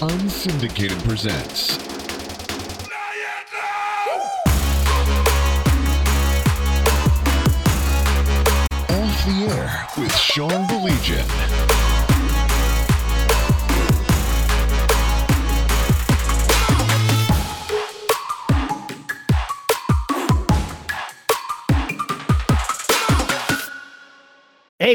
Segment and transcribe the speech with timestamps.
[0.00, 1.76] Unsyndicated presents.
[8.90, 11.57] Off the air with Sean Baligian.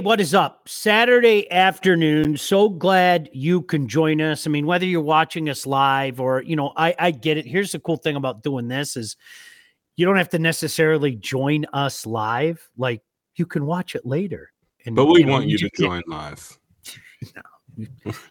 [0.04, 0.68] What is up?
[0.68, 2.36] Saturday afternoon.
[2.36, 4.46] So glad you can join us.
[4.46, 7.46] I mean, whether you're watching us live or, you know, I, I get it.
[7.46, 9.16] Here's the cool thing about doing this is
[9.96, 12.70] you don't have to necessarily join us live.
[12.78, 13.02] Like
[13.36, 14.52] you can watch it later.
[14.86, 16.58] And, but we know, want you, to join live.
[17.36, 17.42] no.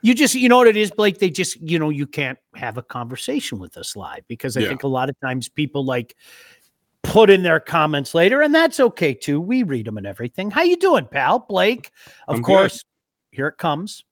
[0.03, 1.19] You just, you know what it is, Blake?
[1.19, 4.69] They just, you know, you can't have a conversation with us live because I yeah.
[4.69, 6.15] think a lot of times people like,
[7.03, 9.41] put in their comments later, and that's okay too.
[9.41, 10.51] We read them and everything.
[10.51, 11.41] How you doing, pal?
[11.41, 11.91] Blake,
[12.29, 12.83] of I'm course.
[12.83, 13.37] Good.
[13.37, 14.05] Here it comes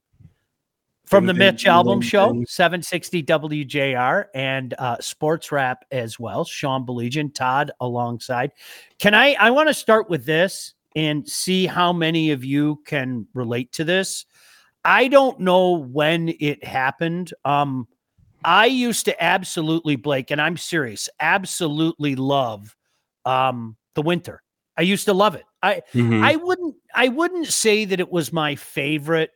[1.07, 6.45] from the Mitch Albom show, 760 WJR and uh, Sports Wrap as well.
[6.45, 8.53] Sean Baligian, Todd alongside.
[8.99, 9.35] Can I?
[9.35, 13.85] I want to start with this and see how many of you can relate to
[13.85, 14.25] this.
[14.85, 17.35] I don't know when it happened.
[17.45, 17.87] Um,
[18.45, 22.75] I used to absolutely, Blake, and I'm serious, absolutely love
[23.31, 24.43] um, the winter.
[24.77, 25.45] I used to love it.
[25.63, 26.25] I mm-hmm.
[26.25, 29.31] I wouldn't I wouldn't say that it was my favorite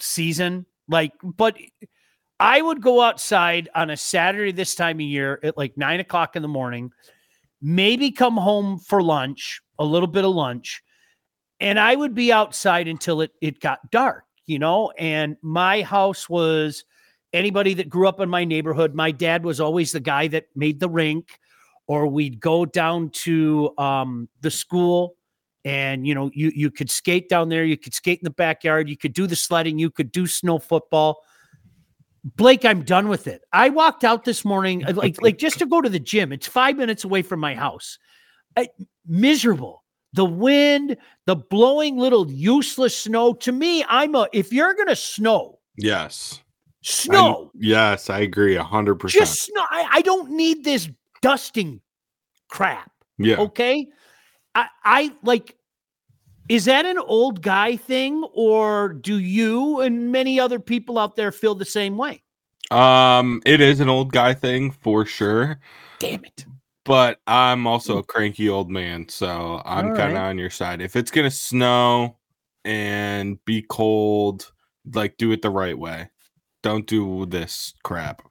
[0.00, 0.66] season.
[0.88, 1.56] Like, but
[2.38, 6.36] I would go outside on a Saturday this time of year at like nine o'clock
[6.36, 6.90] in the morning,
[7.60, 10.82] maybe come home for lunch, a little bit of lunch,
[11.60, 14.92] and I would be outside until it it got dark, you know.
[14.98, 16.84] And my house was
[17.32, 18.94] anybody that grew up in my neighborhood.
[18.94, 21.40] My dad was always the guy that made the rink
[21.86, 25.16] or we'd go down to um, the school
[25.64, 28.88] and you know you you could skate down there you could skate in the backyard
[28.88, 31.22] you could do the sledding you could do snow football.
[32.36, 33.42] Blake i'm done with it.
[33.52, 36.32] I walked out this morning uh, like like just to go to the gym.
[36.32, 37.98] It's five minutes away from my house.
[38.56, 38.68] I,
[39.06, 39.82] miserable.
[40.12, 43.34] The wind the blowing little useless snow.
[43.34, 46.40] To me i'm a if you're gonna snow yes.
[46.86, 47.50] Snow.
[47.54, 49.64] I, yes i agree 100% just snow.
[49.70, 50.88] I, I don't need this
[51.22, 51.80] dusting
[52.54, 52.92] crap.
[53.18, 53.40] Yeah.
[53.40, 53.88] Okay.
[54.54, 55.56] I, I like,
[56.48, 61.32] is that an old guy thing, or do you and many other people out there
[61.32, 62.22] feel the same way?
[62.70, 65.58] Um, it is an old guy thing for sure.
[65.98, 66.46] Damn it.
[66.84, 70.28] But I'm also a cranky old man, so I'm kind of right.
[70.28, 70.80] on your side.
[70.80, 72.18] If it's gonna snow
[72.64, 74.52] and be cold,
[74.94, 76.10] like do it the right way.
[76.62, 78.22] Don't do this crap.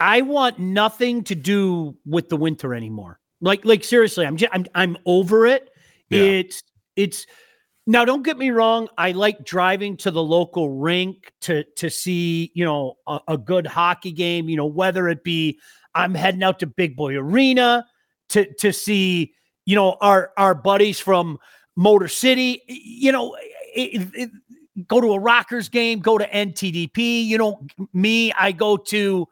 [0.00, 3.19] I want nothing to do with the winter anymore.
[3.40, 5.70] Like, like seriously, I'm just, I'm I'm over it.
[6.08, 6.20] Yeah.
[6.20, 6.62] It's
[6.96, 7.26] it's
[7.86, 8.04] now.
[8.04, 8.88] Don't get me wrong.
[8.98, 13.66] I like driving to the local rink to to see you know a, a good
[13.66, 14.48] hockey game.
[14.48, 15.58] You know whether it be
[15.94, 17.86] I'm heading out to Big Boy Arena
[18.30, 19.34] to to see
[19.64, 21.38] you know our our buddies from
[21.76, 22.62] Motor City.
[22.66, 23.36] You know,
[23.74, 24.30] it, it,
[24.86, 27.24] go to a Rockers game, go to NTDP.
[27.24, 29.26] You know, me, I go to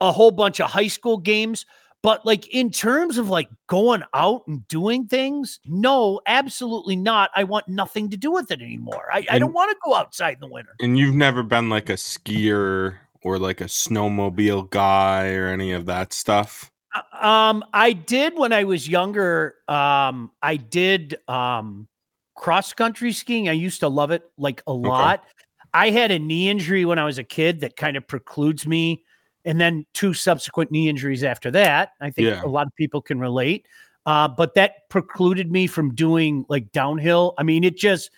[0.00, 1.64] a whole bunch of high school games.
[2.02, 7.30] But like in terms of like going out and doing things, no, absolutely not.
[7.36, 9.08] I want nothing to do with it anymore.
[9.12, 10.74] I, I don't want to go outside in the winter.
[10.80, 15.86] And you've never been like a skier or like a snowmobile guy or any of
[15.86, 16.70] that stuff?
[16.94, 19.54] Uh, um, I did when I was younger.
[19.68, 21.88] Um, I did um
[22.34, 23.48] cross country skiing.
[23.48, 25.20] I used to love it like a lot.
[25.20, 25.28] Okay.
[25.74, 29.04] I had a knee injury when I was a kid that kind of precludes me
[29.44, 31.92] and then two subsequent knee injuries after that.
[32.00, 32.42] I think yeah.
[32.42, 33.66] a lot of people can relate.
[34.04, 37.34] Uh, but that precluded me from doing like downhill.
[37.38, 38.10] I mean, it just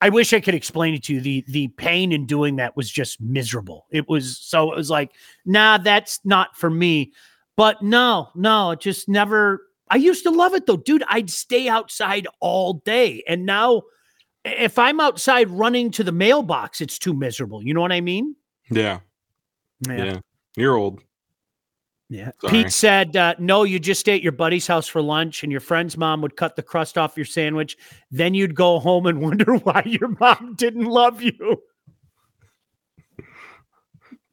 [0.00, 1.20] I wish I could explain it to you.
[1.20, 3.86] The the pain in doing that was just miserable.
[3.90, 5.12] It was so it was like,
[5.44, 7.12] nah, that's not for me.
[7.56, 11.04] But no, no, it just never I used to love it though, dude.
[11.08, 13.22] I'd stay outside all day.
[13.28, 13.82] And now
[14.44, 17.62] if I'm outside running to the mailbox, it's too miserable.
[17.62, 18.34] You know what I mean?
[18.70, 19.00] Yeah.
[19.86, 20.04] Yeah.
[20.04, 20.18] yeah.
[20.58, 21.02] You're old.
[22.10, 22.30] Yeah.
[22.40, 22.64] Sorry.
[22.64, 25.60] Pete said, uh, no, you just stay at your buddy's house for lunch and your
[25.60, 27.76] friend's mom would cut the crust off your sandwich.
[28.10, 31.62] Then you'd go home and wonder why your mom didn't love you.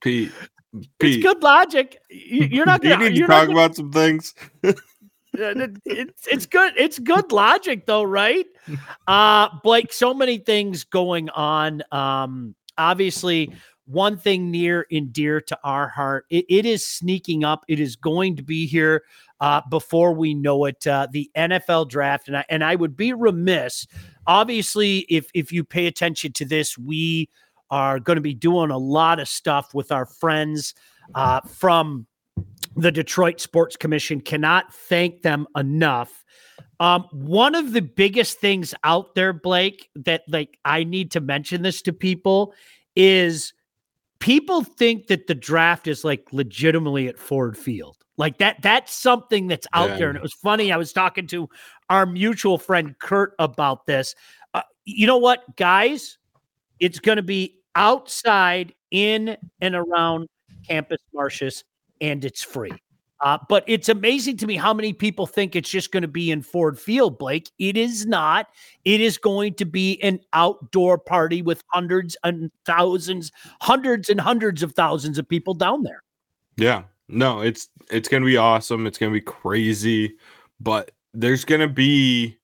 [0.02, 0.32] Pete.
[1.00, 1.16] Pete.
[1.16, 1.98] It's good logic.
[2.10, 4.34] You're not going to talk about some things.
[5.34, 6.74] it's, it's good.
[6.78, 8.46] It's good logic though, right?
[9.08, 11.84] Uh, Blake, so many things going on.
[11.92, 13.54] Um, obviously,
[13.86, 16.26] one thing near and dear to our heart.
[16.30, 17.64] it, it is sneaking up.
[17.68, 19.04] It is going to be here
[19.40, 20.86] uh, before we know it.
[20.86, 23.86] Uh, the NFL draft, and I and I would be remiss,
[24.28, 27.30] obviously, if if you pay attention to this, we
[27.70, 30.74] are going to be doing a lot of stuff with our friends
[31.14, 32.06] uh, from
[32.76, 34.22] the Detroit Sports Commission.
[34.22, 36.24] Cannot thank them enough.
[36.80, 41.62] Um, one of the biggest things out there, Blake, that like I need to mention
[41.62, 42.54] this to people
[42.96, 43.54] is
[44.26, 47.96] people think that the draft is like legitimately at Ford Field.
[48.18, 49.98] Like that, that's something that's out yeah.
[49.98, 50.10] there.
[50.10, 50.72] And it was funny.
[50.72, 51.48] I was talking to
[51.92, 54.16] our mutual friend Kurt about this.
[54.56, 56.18] Uh, you know what, guys?
[56.80, 60.28] It's going to be outside in and around
[60.68, 61.64] Campus Martius,
[62.02, 62.74] and it's free.
[63.22, 66.32] Uh, but it's amazing to me how many people think it's just going to be
[66.32, 67.50] in Ford Field, Blake.
[67.60, 68.48] It is not.
[68.84, 73.32] It is going to be an outdoor party with hundreds and thousands,
[73.62, 76.04] hundreds and hundreds of thousands of people down there.
[76.58, 76.84] Yeah.
[77.08, 78.88] No, it's it's going to be awesome.
[78.88, 80.16] It's going to be crazy,
[80.60, 82.38] but there's going to be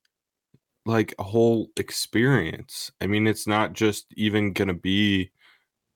[0.85, 2.91] like a whole experience.
[3.01, 5.31] I mean, it's not just even going to be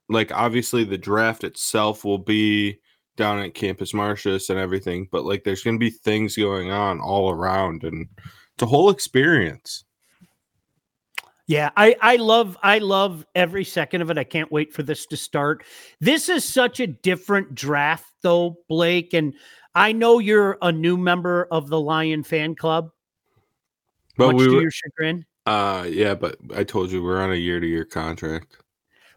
[0.08, 2.78] like obviously the draft itself will be
[3.16, 7.00] down at Campus Martius and everything, but like there's going to be things going on
[7.00, 8.08] all around and
[8.54, 9.84] it's a whole experience.
[11.46, 14.18] Yeah, I I love I love every second of it.
[14.18, 15.64] I can't wait for this to start.
[16.00, 19.34] This is such a different draft though, Blake, and
[19.74, 22.90] I know you're a new member of the Lion fan club.
[24.16, 25.24] But much we to were, your chagrin.
[25.44, 28.56] Uh yeah, but I told you we're on a year to year contract.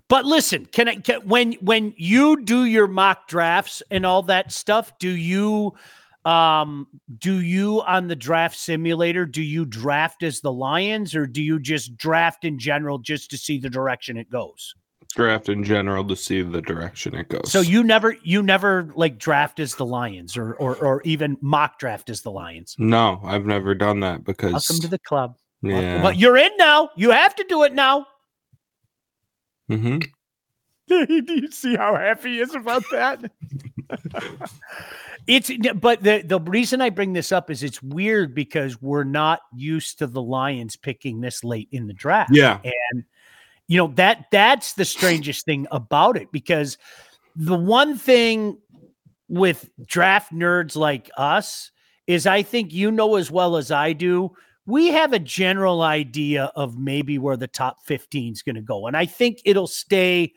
[0.09, 4.51] But listen, can I can, when when you do your mock drafts and all that
[4.51, 5.73] stuff, do you
[6.25, 6.88] um
[7.19, 11.59] do you on the draft simulator do you draft as the Lions or do you
[11.59, 14.75] just draft in general just to see the direction it goes?
[15.15, 17.51] Draft in general to see the direction it goes.
[17.51, 21.77] So you never you never like draft as the Lions or or or even mock
[21.77, 22.75] draft as the Lions.
[22.79, 25.38] No, I've never done that because welcome to the club.
[25.61, 26.01] Yeah.
[26.01, 26.89] But you're in now.
[26.95, 28.07] You have to do it now.
[29.69, 30.00] Mm-hmm.
[31.07, 33.31] Do you see how happy he is about that?
[35.27, 39.42] it's but the the reason I bring this up is it's weird because we're not
[39.56, 42.31] used to the Lions picking this late in the draft.
[42.33, 42.60] Yeah.
[42.63, 43.04] And
[43.68, 46.80] you know that that's the strangest thing about it because
[47.36, 48.57] the one thing
[49.27, 51.69] with draft nerds like us
[52.07, 54.31] is I think you know as well as I do
[54.69, 58.86] we have a general idea of maybe where the top 15 is going to go.
[58.86, 60.33] And I think it'll stay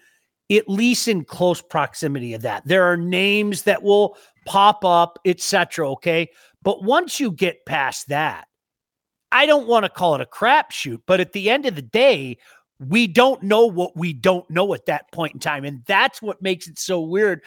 [0.51, 2.67] at least in close proximity of that.
[2.67, 5.91] There are names that will pop up, etc.
[5.93, 6.31] Okay.
[6.63, 8.47] But once you get past that,
[9.31, 12.39] I don't want to call it a crapshoot, but at the end of the day,
[12.79, 15.65] we don't know what we don't know at that point in time.
[15.65, 17.43] And that's what makes it so weird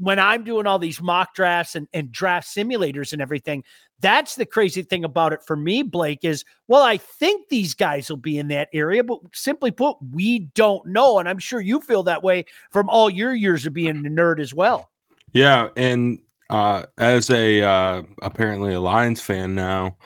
[0.00, 3.62] when I'm doing all these mock drafts and, and draft simulators and everything,
[4.00, 8.08] that's the crazy thing about it for me, Blake, is well, I think these guys
[8.08, 11.18] will be in that area, but simply put, we don't know.
[11.18, 14.40] And I'm sure you feel that way from all your years of being a nerd
[14.40, 14.90] as well.
[15.32, 15.68] Yeah.
[15.76, 16.18] And
[16.48, 19.96] uh, as a uh, apparently a Lions fan now,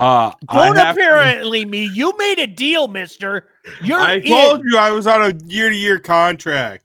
[0.00, 1.84] uh, Don't apparently to, me.
[1.92, 3.48] You made a deal, mister.
[3.82, 4.24] You're I in.
[4.24, 6.83] told you I was on a year to year contract.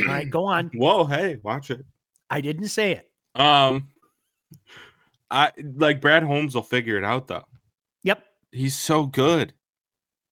[0.00, 0.70] All right, go on.
[0.74, 1.84] Whoa, hey, watch it.
[2.30, 3.10] I didn't say it.
[3.40, 3.88] Um,
[5.30, 7.44] I like Brad Holmes will figure it out though.
[8.02, 9.52] Yep, he's so good.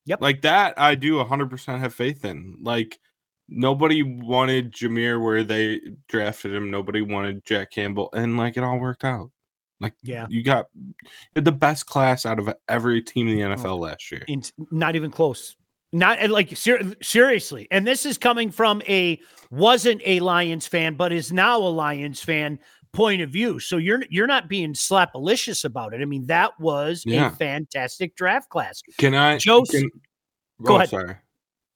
[0.07, 0.75] Yep, like that.
[0.79, 2.57] I do 100 percent have faith in.
[2.61, 2.99] Like
[3.49, 6.71] nobody wanted Jahmyr where they drafted him.
[6.71, 9.31] Nobody wanted Jack Campbell, and like it all worked out.
[9.81, 10.67] Like yeah, you got
[11.35, 14.25] the best class out of every team in the NFL oh, last year.
[14.71, 15.57] not even close.
[15.95, 19.21] Not like ser- seriously, and this is coming from a
[19.53, 22.59] wasn't a Lions fan, but is now a Lions fan
[22.93, 23.61] point of view.
[23.61, 26.01] So you're you're not being slapalicious about it.
[26.01, 27.29] I mean, that was yeah.
[27.29, 28.83] a fantastic draft class.
[28.99, 29.63] Can I, Joe?
[29.63, 29.89] Can,
[30.65, 30.89] go oh, ahead.
[30.89, 31.15] Sorry.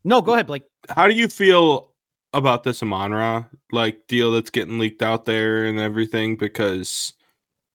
[0.03, 0.65] No, go ahead, Blake.
[0.89, 1.93] How do you feel
[2.33, 6.37] about this Amon-Ra like deal that's getting leaked out there and everything?
[6.37, 7.13] Because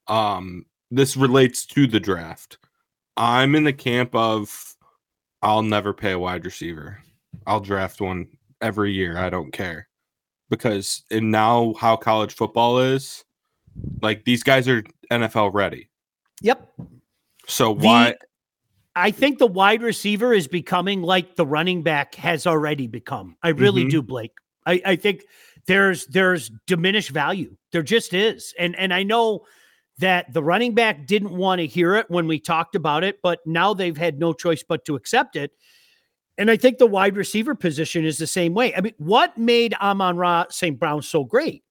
[0.07, 2.57] um, this relates to the draft.
[3.15, 4.72] I'm in the camp of
[5.43, 6.99] I'll never pay a wide receiver.
[7.45, 8.27] I'll draft one
[8.61, 9.17] every year.
[9.17, 9.87] I don't care.
[10.49, 13.25] Because and now how college football is,
[14.01, 15.89] like these guys are NFL ready.
[16.41, 16.67] Yep.
[17.47, 18.17] So why the,
[18.95, 23.35] I think the wide receiver is becoming like the running back has already become.
[23.43, 23.89] I really mm-hmm.
[23.89, 24.33] do, Blake.
[24.65, 25.23] I, I think
[25.65, 27.55] there's there's diminished value.
[27.71, 28.53] There just is.
[28.57, 29.45] And and I know
[29.99, 33.39] that the running back didn't want to hear it when we talked about it, but
[33.45, 35.51] now they've had no choice but to accept it.
[36.37, 38.75] And I think the wide receiver position is the same way.
[38.75, 40.79] I mean, what made Amon Ra St.
[40.79, 41.63] Brown so great?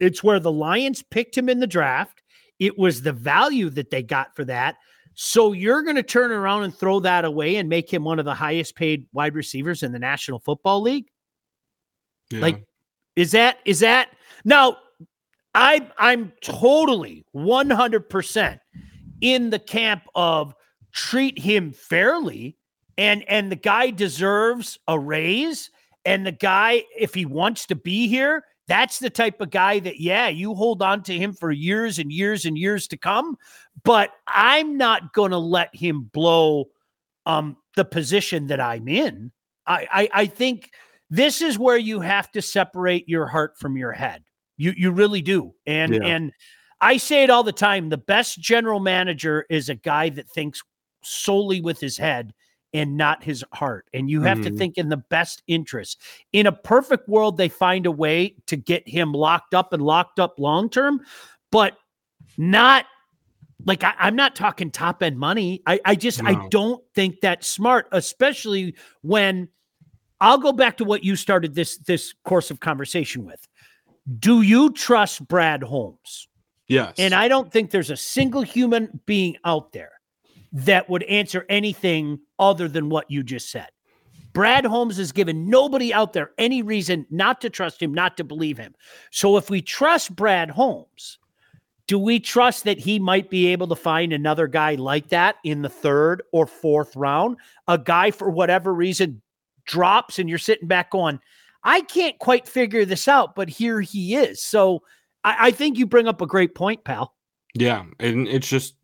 [0.00, 2.22] It's where the Lions picked him in the draft.
[2.58, 4.76] It was the value that they got for that.
[5.14, 8.24] So you're going to turn around and throw that away and make him one of
[8.24, 11.08] the highest paid wide receivers in the National Football League?
[12.30, 12.40] Yeah.
[12.40, 12.64] Like,
[13.14, 14.08] is that is that
[14.44, 14.78] now?
[15.54, 18.60] I I'm totally 100 percent
[19.20, 20.54] in the camp of
[20.92, 22.56] treat him fairly,
[22.98, 25.70] and and the guy deserves a raise,
[26.04, 30.00] and the guy if he wants to be here that's the type of guy that,
[30.00, 33.36] yeah, you hold on to him for years and years and years to come.
[33.84, 36.66] But I'm not going to let him blow
[37.26, 39.32] um, the position that I'm in.
[39.66, 40.70] I, I, I think
[41.10, 44.22] this is where you have to separate your heart from your head.
[44.56, 45.54] You you really do.
[45.66, 46.02] And yeah.
[46.02, 46.32] and
[46.80, 47.88] I say it all the time.
[47.88, 50.62] The best general manager is a guy that thinks
[51.02, 52.34] solely with his head
[52.72, 53.86] and not his heart.
[53.94, 54.52] And you have mm-hmm.
[54.52, 56.02] to think in the best interest.
[56.32, 60.18] In a perfect world, they find a way to get him locked up and locked
[60.18, 61.00] up long term,
[61.52, 61.78] but
[62.36, 62.86] not
[63.64, 65.62] like I, am not talking top end money.
[65.66, 66.30] I, I just no.
[66.30, 69.48] I don't think that's smart, especially when
[70.20, 73.46] I'll go back to what you started this this course of conversation with.
[74.18, 76.28] Do you trust Brad Holmes?
[76.68, 76.94] Yes.
[76.98, 79.92] And I don't think there's a single human being out there
[80.52, 83.68] that would answer anything other than what you just said.
[84.32, 88.24] Brad Holmes has given nobody out there any reason not to trust him, not to
[88.24, 88.74] believe him.
[89.10, 91.18] So if we trust Brad Holmes,
[91.86, 95.62] do we trust that he might be able to find another guy like that in
[95.62, 97.36] the third or fourth round?
[97.68, 99.22] A guy, for whatever reason,
[99.66, 101.20] drops and you're sitting back going,
[101.64, 104.42] I can't quite figure this out, but here he is.
[104.42, 104.82] So
[105.24, 107.14] I, I think you bring up a great point, pal.
[107.54, 107.84] Yeah.
[107.98, 108.74] And it's just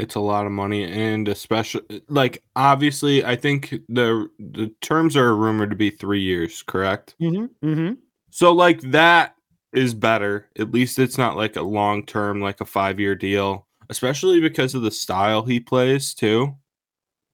[0.00, 5.36] it's a lot of money and especially like obviously i think the the terms are
[5.36, 7.92] rumored to be three years correct mm-hmm, mm-hmm.
[8.30, 9.34] so like that
[9.74, 13.66] is better at least it's not like a long term like a five year deal
[13.90, 16.54] especially because of the style he plays too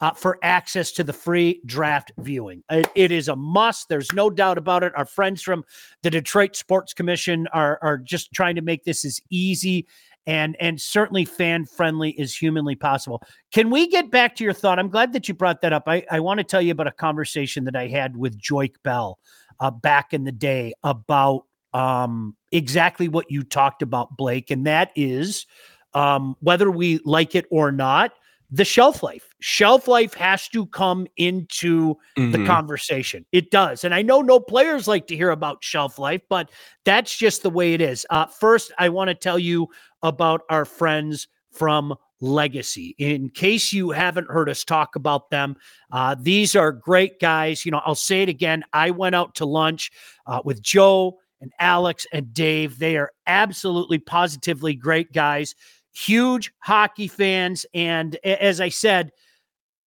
[0.00, 2.62] uh, for access to the free draft viewing.
[2.70, 3.88] It, it is a must.
[3.88, 4.92] There's no doubt about it.
[4.96, 5.64] Our friends from
[6.02, 9.86] the Detroit Sports Commission are, are just trying to make this as easy
[10.26, 13.22] and and certainly fan friendly as humanly possible.
[13.52, 14.78] Can we get back to your thought?
[14.78, 15.84] I'm glad that you brought that up.
[15.86, 19.18] I, I want to tell you about a conversation that I had with Joique Bell
[19.60, 24.90] uh, back in the day about um, exactly what you talked about, Blake, and that
[24.94, 25.46] is
[25.94, 28.12] um, whether we like it or not,
[28.50, 29.34] the shelf life.
[29.40, 32.30] Shelf life has to come into mm-hmm.
[32.30, 33.24] the conversation.
[33.32, 33.84] It does.
[33.84, 36.50] And I know no players like to hear about shelf life, but
[36.84, 38.06] that's just the way it is.
[38.10, 39.68] Uh, first, I want to tell you
[40.04, 42.94] about our friends from Legacy.
[42.98, 45.56] In case you haven't heard us talk about them,
[45.90, 47.66] uh, these are great guys.
[47.66, 48.62] You know, I'll say it again.
[48.72, 49.90] I went out to lunch
[50.26, 52.78] uh, with Joe and Alex and Dave.
[52.78, 55.56] They are absolutely positively great guys
[55.94, 57.64] huge hockey fans.
[57.72, 59.12] And as I said,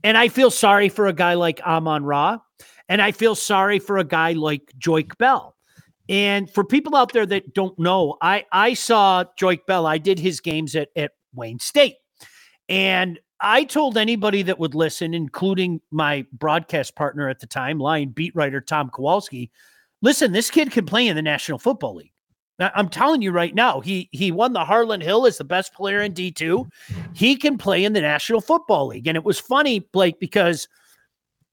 [0.04, 2.40] And I feel sorry for a guy like Amon Ra,
[2.90, 5.56] and I feel sorry for a guy like Joique Bell.
[6.12, 9.88] And for people out there that don't know, I I saw Joique Bell.
[9.88, 11.96] I did his games at at Wayne State,
[12.70, 18.10] and I told anybody that would listen, including my broadcast partner at the time, Lion
[18.10, 19.50] beat writer Tom Kowalski,
[20.02, 22.12] Listen, this kid can play in the National Football League.
[22.60, 26.02] I'm telling you right now, he he won the Harlan Hill as the best player
[26.02, 26.70] in D2.
[27.14, 29.08] He can play in the National Football League.
[29.08, 30.68] And it was funny, Blake, because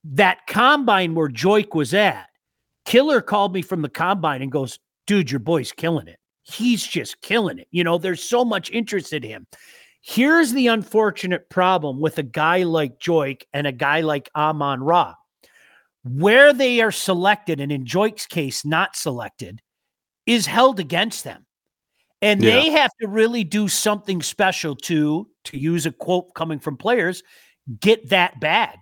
[0.05, 2.27] that combine where Joique was at,
[2.89, 6.19] Killer called me from the combine and goes, dude, your boy's killing it.
[6.43, 7.69] He's just killing it.
[7.71, 9.47] You know, there's so much interest in him.
[10.01, 15.15] Here's the unfortunate problem with a guy like Joique and a guy like Amon Ra
[16.03, 19.61] where they are selected, and in Joique's case, not selected,
[20.25, 21.45] is held against them.
[22.23, 22.53] And yeah.
[22.53, 27.23] they have to really do something special to, to use a quote coming from players,
[27.81, 28.79] get that bag.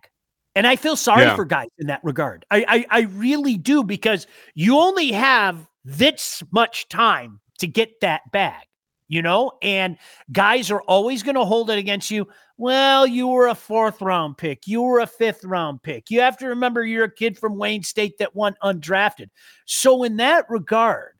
[0.57, 1.37] And I feel sorry yeah.
[1.37, 2.47] for guys in that regard.
[2.51, 8.23] I, I, I really do because you only have this much time to get that
[8.33, 8.65] bag,
[9.07, 9.99] you know, and
[10.33, 12.27] guys are always going to hold it against you.
[12.57, 14.67] Well, you were a fourth round pick.
[14.67, 16.11] You were a fifth round pick.
[16.11, 19.29] You have to remember you're a kid from Wayne State that went undrafted.
[19.67, 21.13] So, in that regard,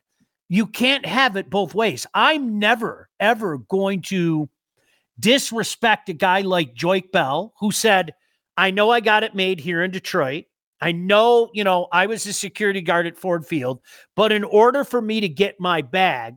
[0.49, 2.07] you can't have it both ways.
[2.15, 4.49] I'm never, ever going to
[5.19, 8.15] disrespect a guy like Joique Bell, who said,
[8.57, 10.45] I know I got it made here in Detroit.
[10.81, 13.81] I know, you know, I was a security guard at Ford Field,
[14.15, 16.35] but in order for me to get my bag,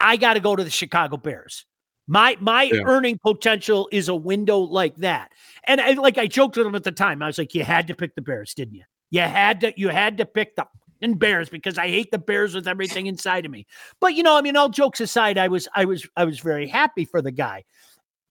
[0.00, 1.66] I got to go to the Chicago Bears.
[2.08, 2.82] My my yeah.
[2.84, 5.30] earning potential is a window like that.
[5.64, 7.22] And I, like I joked with him at the time.
[7.22, 8.84] I was like, you had to pick the Bears, didn't you?
[9.10, 10.66] You had to you had to pick the
[11.14, 13.66] Bears because I hate the Bears with everything inside of me.
[14.00, 16.66] But you know, I mean, all jokes aside, I was I was I was very
[16.66, 17.64] happy for the guy.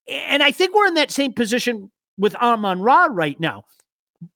[0.10, 3.64] And I think we're in that same position with Amon Ra right now.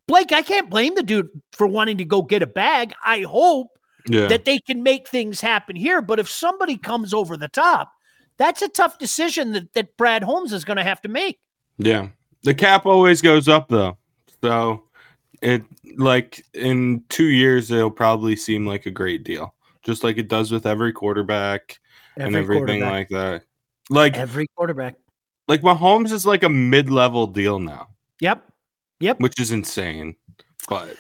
[0.08, 2.94] Blake, I can't blame the dude for wanting to go get a bag.
[3.06, 3.68] I hope
[4.08, 4.28] yeah.
[4.28, 6.02] that they can make things happen here.
[6.02, 7.92] But if somebody comes over the top,
[8.38, 11.40] that's a tough decision that, that Brad Holmes is going to have to make.
[11.78, 12.08] Yeah.
[12.44, 13.98] The cap always goes up though.
[14.42, 14.84] So
[15.42, 15.64] it
[15.98, 19.54] like in 2 years it'll probably seem like a great deal.
[19.84, 21.80] Just like it does with every quarterback
[22.18, 23.44] every and everything like that.
[23.90, 24.96] Like every quarterback.
[25.48, 27.90] Like Mahomes is like a mid-level deal now.
[28.22, 28.44] Yep.
[29.00, 29.20] Yep.
[29.20, 30.16] Which is insane.
[30.70, 30.96] But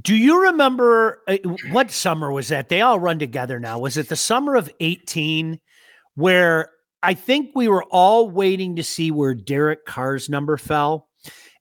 [0.00, 1.36] do you remember uh,
[1.70, 2.68] what summer was that?
[2.68, 3.78] They all run together now.
[3.78, 5.60] Was it the summer of 18
[6.14, 6.70] where
[7.06, 11.08] I think we were all waiting to see where Derek Carr's number fell.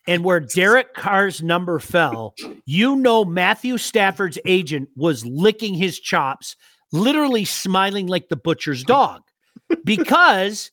[0.08, 6.56] And where Derek Carr's number fell, you know, Matthew Stafford's agent was licking his chops,
[6.92, 9.22] literally smiling like the butcher's dog,
[9.84, 10.70] because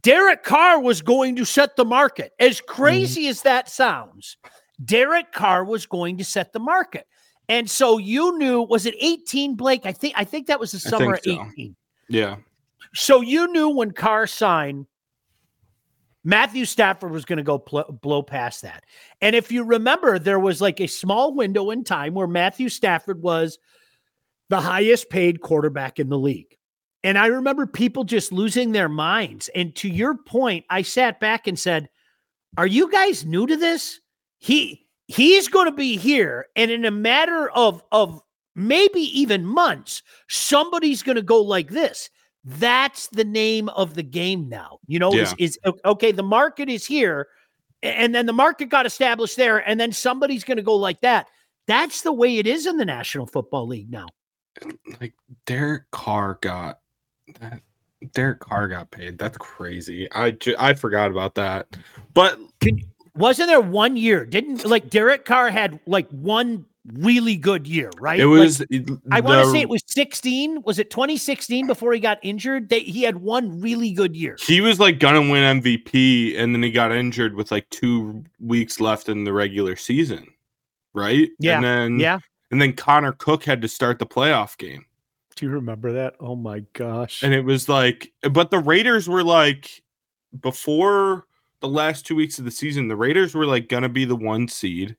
[0.00, 2.32] Derek Carr was going to set the market.
[2.38, 3.30] As crazy mm.
[3.30, 4.36] as that sounds,
[4.84, 7.06] Derek Carr was going to set the market.
[7.48, 9.84] And so you knew, was it 18, Blake?
[9.84, 11.46] I think I think that was the summer of so.
[11.50, 11.76] 18.
[12.08, 12.36] Yeah.
[12.94, 14.86] So you knew when Carr signed,
[16.24, 18.84] Matthew Stafford was going to go pl- blow past that.
[19.20, 23.22] And if you remember, there was like a small window in time where Matthew Stafford
[23.22, 23.58] was
[24.48, 26.56] the highest paid quarterback in the league.
[27.04, 29.50] And I remember people just losing their minds.
[29.54, 31.88] And to your point, I sat back and said,
[32.56, 34.00] Are you guys new to this?
[34.38, 36.46] He he's going to be here.
[36.56, 38.20] And in a matter of of
[38.54, 42.10] maybe even months, somebody's going to go like this.
[42.44, 44.78] That's the name of the game now.
[44.86, 45.22] You know, yeah.
[45.22, 47.28] is, is okay, the market is here,
[47.82, 51.28] and then the market got established there, and then somebody's going to go like that.
[51.68, 54.08] That's the way it is in the National Football League now.
[55.00, 55.14] Like
[55.46, 56.80] Derek Carr got
[57.40, 57.60] that
[58.14, 59.18] Derek Carr got paid.
[59.18, 60.10] That's crazy.
[60.12, 61.68] I ju- I forgot about that.
[62.14, 62.80] But Can,
[63.16, 64.24] wasn't there one year?
[64.24, 66.64] Didn't like Derek Carr had like one
[66.94, 68.18] really good year, right?
[68.18, 68.58] it was.
[68.58, 70.62] Like, I want to say it was 16.
[70.62, 72.68] Was it 2016 before he got injured?
[72.70, 74.36] They, he had one really good year.
[74.40, 78.80] He was like gonna win MVP, and then he got injured with like two weeks
[78.80, 80.26] left in the regular season,
[80.92, 81.28] right?
[81.38, 82.18] Yeah, And then Yeah.
[82.50, 84.84] and then Connor Cook had to start the playoff game.
[85.42, 86.14] Do you remember that?
[86.20, 87.24] Oh my gosh.
[87.24, 89.82] And it was like, but the Raiders were like,
[90.40, 91.24] before
[91.58, 94.46] the last two weeks of the season, the Raiders were like gonna be the one
[94.46, 94.96] seed.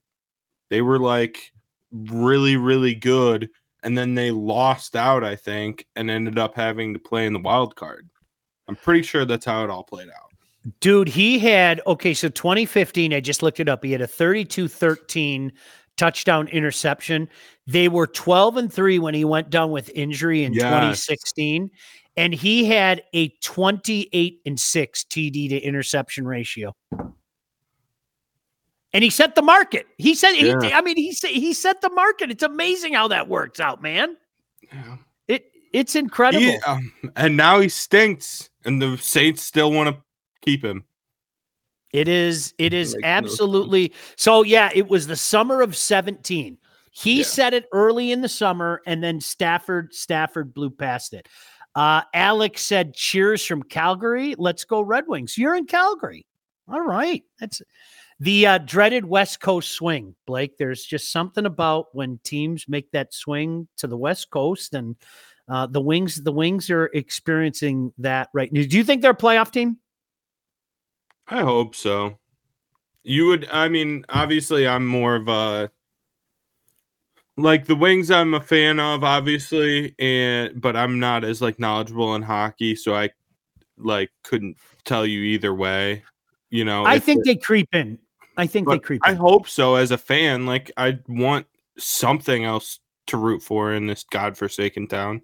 [0.69, 1.53] They were like
[1.93, 3.51] really, really good.
[3.83, 7.39] And then they lost out, I think, and ended up having to play in the
[7.39, 8.09] wild card.
[8.67, 10.33] I'm pretty sure that's how it all played out.
[10.81, 13.81] Dude, he had okay, so 2015, I just looked it up.
[13.81, 15.53] He had a 32-13
[15.97, 17.29] touchdown interception.
[17.67, 20.63] They were 12 and 3 when he went down with injury in Yes.
[20.63, 21.69] 2016,
[22.17, 26.75] and he had a 28 and 6 TD to interception ratio.
[28.95, 29.87] And he set the market.
[29.97, 32.29] He said, he, I mean, he said he set the market.
[32.29, 34.15] It's amazing how that works out, man.
[34.71, 34.97] Yeah.
[35.27, 36.43] It it's incredible.
[36.45, 40.01] He- um, and now he stinks, and the Saints still want to
[40.43, 40.83] keep him.
[41.93, 42.53] It is.
[42.57, 43.93] It is no absolutely.
[44.15, 46.57] So yeah, it was the summer of seventeen.
[46.91, 47.23] He Yeah.
[47.23, 51.27] said it early in the summer, and then Stafford Stafford blew past it.
[51.75, 54.35] Uh, Alex said, "Cheers from Calgary.
[54.37, 56.25] Let's go Red Wings." You're in Calgary.
[56.67, 57.61] All right, that's
[58.19, 60.57] the uh, dreaded West Coast swing, Blake.
[60.57, 64.95] There's just something about when teams make that swing to the West Coast, and
[65.47, 66.23] uh, the Wings.
[66.23, 68.61] The Wings are experiencing that right now.
[68.67, 69.77] Do you think they're a playoff team?
[71.27, 72.17] I hope so.
[73.03, 75.71] You would, I mean, obviously, I'm more of a
[77.37, 78.11] like the Wings.
[78.11, 82.93] I'm a fan of, obviously, and but I'm not as like knowledgeable in hockey, so
[82.93, 83.09] I
[83.77, 86.03] like couldn't tell you either way.
[86.49, 87.99] You know, I think it- they creep in.
[88.35, 89.17] I think they creep I in.
[89.17, 89.75] hope so.
[89.75, 91.45] As a fan, like I want
[91.77, 95.21] something else to root for in this godforsaken town.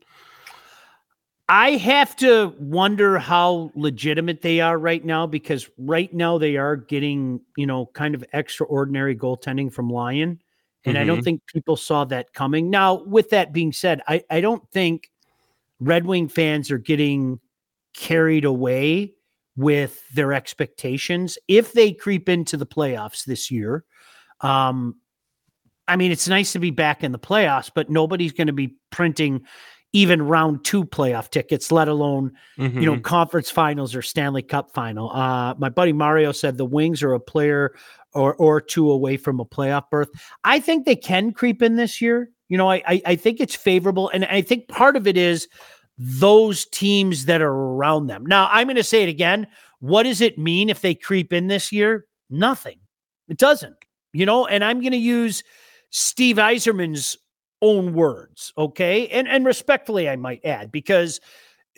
[1.50, 6.76] I have to wonder how legitimate they are right now because right now they are
[6.76, 10.40] getting, you know, kind of extraordinary goaltending from Lyon.
[10.86, 11.24] And I don't Mhm.
[11.24, 12.70] think people saw that coming.
[12.70, 15.10] Now, with that being said, I, I don't think
[15.80, 17.40] Red Wing fans are getting
[17.96, 19.16] carried away
[19.56, 21.38] with their expectations.
[21.48, 23.86] If they creep into the playoffs this year,
[24.42, 24.98] um,
[25.88, 28.76] I mean, it's nice to be back in the playoffs, but nobody's going to be
[28.92, 29.46] printing
[29.94, 33.04] even round two playoff tickets, let alone you know Mhm.
[33.04, 35.10] conference finals or Stanley Cup final.
[35.12, 37.74] Uh, my buddy Mario said the Wings are a player
[38.14, 40.10] or or two away from a playoff berth.
[40.44, 42.30] I think they can creep in this year.
[42.50, 45.48] You know, I I, I think it's favorable, and I think part of it is
[45.98, 48.26] those teams that are around them.
[48.26, 49.48] Now, I'm going to say it again.
[49.80, 52.06] What does it mean if they creep in this year?
[52.30, 52.80] Nothing.
[53.28, 53.76] It doesn't.
[54.14, 55.44] You know, and I'm going to use
[55.92, 57.18] Steve Yzerman's
[57.62, 59.08] own words, okay?
[59.10, 61.20] And and respectfully I might add because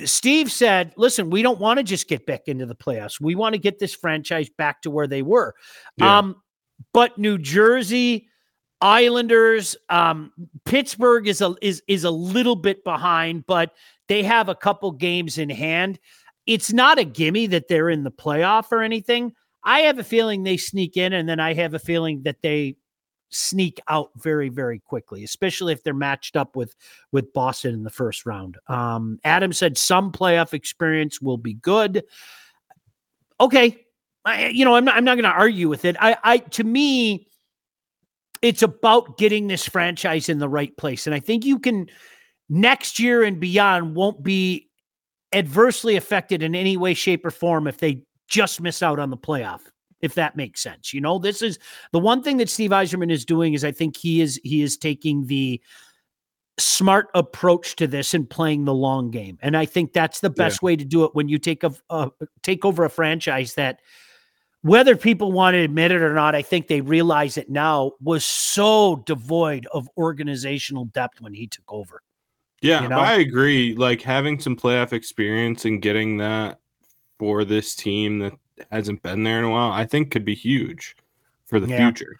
[0.05, 3.19] Steve said, "Listen, we don't want to just get back into the playoffs.
[3.19, 5.53] We want to get this franchise back to where they were."
[5.97, 6.19] Yeah.
[6.19, 6.35] Um
[6.93, 8.27] but New Jersey
[8.81, 10.31] Islanders um
[10.65, 13.73] Pittsburgh is a is is a little bit behind, but
[14.07, 15.99] they have a couple games in hand.
[16.47, 19.33] It's not a gimme that they're in the playoff or anything.
[19.63, 22.75] I have a feeling they sneak in and then I have a feeling that they
[23.31, 26.75] sneak out very very quickly especially if they're matched up with
[27.11, 28.57] with boston in the first round.
[28.67, 32.03] Um adam said some playoff experience will be good.
[33.39, 33.85] Okay
[34.23, 35.95] I, you know i'm not i'm not going to argue with it.
[35.99, 37.27] I i to me
[38.41, 41.87] it's about getting this franchise in the right place and i think you can
[42.49, 44.69] next year and beyond won't be
[45.33, 49.17] adversely affected in any way shape or form if they just miss out on the
[49.17, 49.61] playoff
[50.01, 50.93] if that makes sense.
[50.93, 51.59] You know, this is
[51.91, 54.77] the one thing that Steve Yzerman is doing is I think he is he is
[54.77, 55.61] taking the
[56.57, 59.37] smart approach to this and playing the long game.
[59.41, 62.11] And I think that's the best way to do it when you take a, a
[62.43, 63.81] take over a franchise that
[64.61, 68.23] whether people want to admit it or not, I think they realize it now was
[68.23, 72.01] so devoid of organizational depth when he took over.
[72.61, 72.99] Yeah, you know?
[72.99, 73.73] I agree.
[73.75, 76.59] Like having some playoff experience and getting that
[77.17, 78.33] for this team that
[78.71, 80.95] hasn't been there in a while, I think could be huge
[81.45, 81.77] for the Yeah.
[81.77, 82.17] future.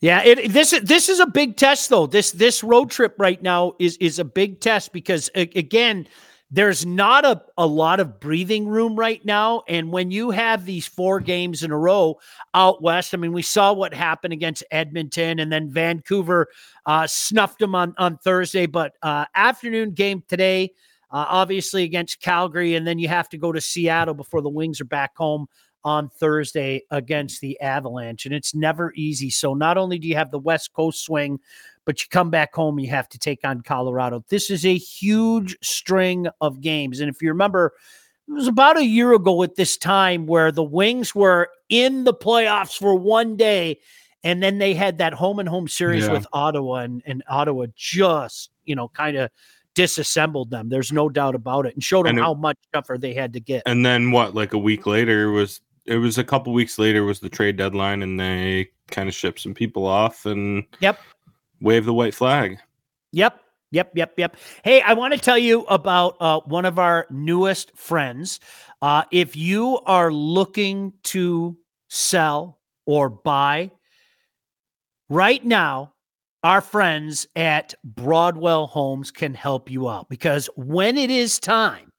[0.00, 2.06] Yeah, it this this is a big test though.
[2.06, 6.06] This this road trip right now is is a big test because again,
[6.50, 9.62] there's not a, a lot of breathing room right now.
[9.66, 12.18] And when you have these four games in a row
[12.52, 16.48] out west, I mean, we saw what happened against Edmonton and then Vancouver
[16.86, 18.66] uh, snuffed them on, on Thursday.
[18.66, 20.74] But uh, afternoon game today,
[21.14, 24.80] uh, obviously against Calgary, and then you have to go to Seattle before the Wings
[24.80, 25.46] are back home
[25.84, 28.26] on Thursday against the Avalanche.
[28.26, 29.30] And it's never easy.
[29.30, 31.38] So not only do you have the West Coast swing,
[31.84, 34.24] but you come back home, you have to take on Colorado.
[34.28, 36.98] This is a huge string of games.
[36.98, 37.74] And if you remember,
[38.26, 42.14] it was about a year ago at this time where the Wings were in the
[42.14, 43.78] playoffs for one day.
[44.24, 46.12] And then they had that home and home series yeah.
[46.12, 49.30] with Ottawa, and, and Ottawa just, you know, kind of
[49.74, 50.68] disassembled them.
[50.68, 53.32] There's no doubt about it, and showed them and it, how much tougher they had
[53.34, 53.62] to get.
[53.66, 54.34] And then what?
[54.34, 58.02] Like a week later was it was a couple weeks later was the trade deadline,
[58.02, 60.98] and they kind of shipped some people off and yep,
[61.60, 62.58] wave the white flag.
[63.12, 63.40] Yep.
[63.70, 64.36] Yep, yep, yep.
[64.62, 68.38] Hey, I want to tell you about uh, one of our newest friends.
[68.80, 71.56] Uh, if you are looking to
[71.88, 73.72] sell or buy,
[75.08, 75.93] right now,
[76.44, 81.90] our friends at Broadwell Homes can help you out because when it is time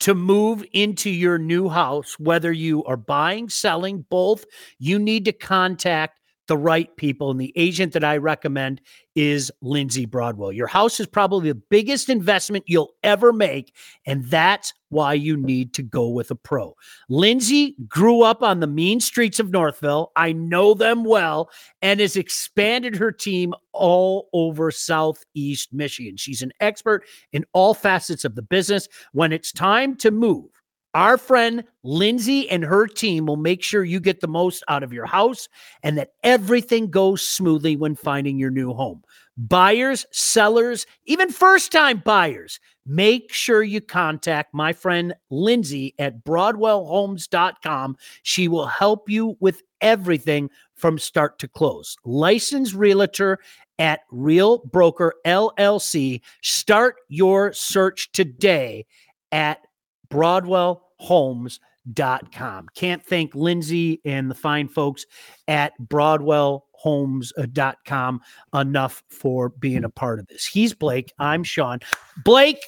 [0.00, 4.44] to move into your new house, whether you are buying, selling, both,
[4.78, 7.30] you need to contact the right people.
[7.30, 8.80] And the agent that I recommend
[9.14, 10.52] is Lindsay Broadwell.
[10.52, 15.74] Your house is probably the biggest investment you'll ever make, and that's why you need
[15.74, 16.74] to go with a pro.
[17.08, 20.12] Lindsay grew up on the mean streets of Northville.
[20.16, 21.50] I know them well
[21.82, 26.16] and has expanded her team all over Southeast Michigan.
[26.16, 28.88] She's an expert in all facets of the business.
[29.12, 30.55] When it's time to move,
[30.96, 34.94] our friend Lindsay and her team will make sure you get the most out of
[34.94, 35.46] your house
[35.82, 39.04] and that everything goes smoothly when finding your new home.
[39.36, 47.98] Buyers, sellers, even first time buyers, make sure you contact my friend Lindsay at BroadwellHomes.com.
[48.22, 51.98] She will help you with everything from start to close.
[52.06, 53.38] Licensed realtor
[53.78, 56.22] at Real Broker LLC.
[56.40, 58.86] Start your search today
[59.30, 59.60] at
[60.08, 62.68] Broadwell homes.com.
[62.74, 65.06] Can't thank Lindsay and the fine folks
[65.48, 68.20] at broadwellhomes.com
[68.54, 70.44] enough for being a part of this.
[70.44, 71.12] He's Blake.
[71.18, 71.78] I'm Sean.
[72.24, 72.58] Blake,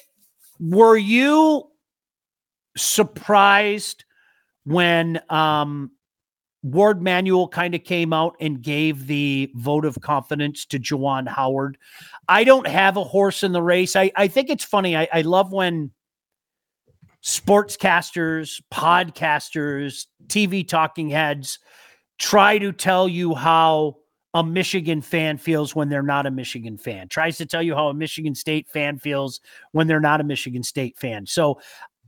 [0.59, 1.69] were you
[2.77, 4.05] surprised
[4.65, 5.91] when um,
[6.63, 11.77] Warde Manuel kind of came out and gave the vote of confidence to Juwan Howard?
[12.27, 13.95] I don't have a horse in the race.
[13.95, 14.97] I, I think it's funny.
[14.97, 15.91] I, I love when
[17.23, 21.59] sportscasters, podcasters, TV talking heads
[22.19, 23.95] try to tell you how
[24.35, 27.07] a Michigan fan feels when they're not a Michigan fan.
[27.07, 29.39] Tries to tell you how a Michigan State fan feels
[29.71, 31.25] when they're not a Michigan State fan.
[31.25, 31.59] So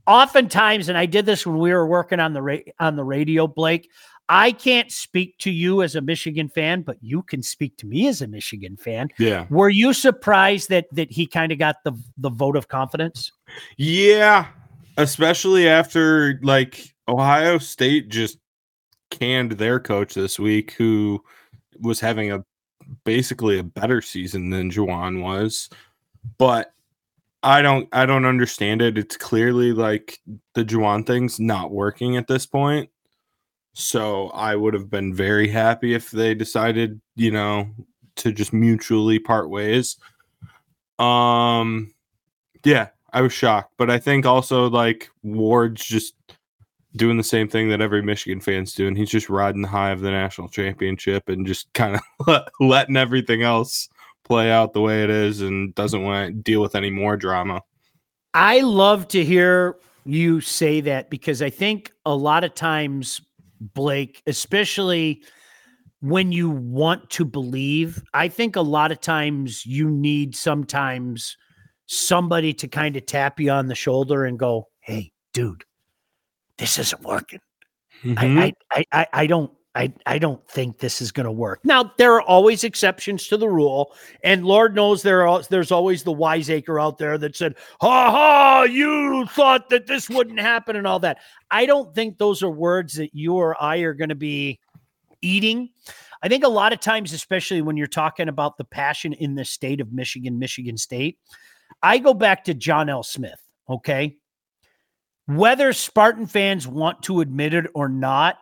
[0.06, 3.48] oftentimes and I did this when we were working on the ra- on the radio
[3.48, 3.90] Blake,
[4.28, 8.06] I can't speak to you as a Michigan fan, but you can speak to me
[8.06, 9.08] as a Michigan fan.
[9.18, 9.46] Yeah.
[9.50, 13.32] Were you surprised that that he kind of got the the vote of confidence?
[13.76, 14.46] Yeah,
[14.96, 18.38] especially after like Ohio State just
[19.10, 21.22] canned their coach this week, who
[21.80, 22.44] was having a
[23.04, 25.68] basically a better season than Juwan was.
[26.38, 26.72] But
[27.42, 28.96] I don't I don't understand it.
[28.96, 30.20] It's clearly like
[30.54, 32.90] the Juwan thing's not working at this point.
[33.74, 37.70] So I would have been very happy if they decided, you know,
[38.16, 39.96] to just mutually part ways.
[40.98, 41.92] Um
[42.64, 46.14] yeah, I was shocked, but I think also like Warde's just
[46.96, 48.96] doing the same thing that every Michigan fan's doing.
[48.96, 53.42] He's just riding the high of the national championship and just kind of letting everything
[53.42, 53.88] else
[54.24, 57.62] play out the way it is and doesn't want to deal with any more drama.
[58.34, 63.20] I love to hear you say that because I think a lot of times,
[63.60, 65.22] Blake, especially
[66.00, 71.36] when you want to believe, I think a lot of times you need sometimes
[71.92, 75.64] somebody to kind of tap you on the shoulder and go, "Hey, dude,
[76.56, 77.40] this isn't working."
[78.02, 78.38] Mm-hmm.
[78.38, 79.52] I, I, I, I don't.
[79.74, 81.60] I, I don't think this is going to work.
[81.64, 86.02] Now there are always exceptions to the rule, and Lord knows there are there's always
[86.02, 90.86] the wiseacre out there that said, "Ha ha, you thought that this wouldn't happen," and
[90.86, 91.18] all that.
[91.50, 94.60] I don't think those are words that you or I are going to be
[95.22, 95.70] eating.
[96.22, 99.44] I think a lot of times, especially when you're talking about the passion in the
[99.44, 101.18] state of Michigan, Michigan State,
[101.82, 103.02] I go back to John L.
[103.02, 104.16] Smith, okay?
[105.26, 108.38] Whether Spartan fans want to admit it or not,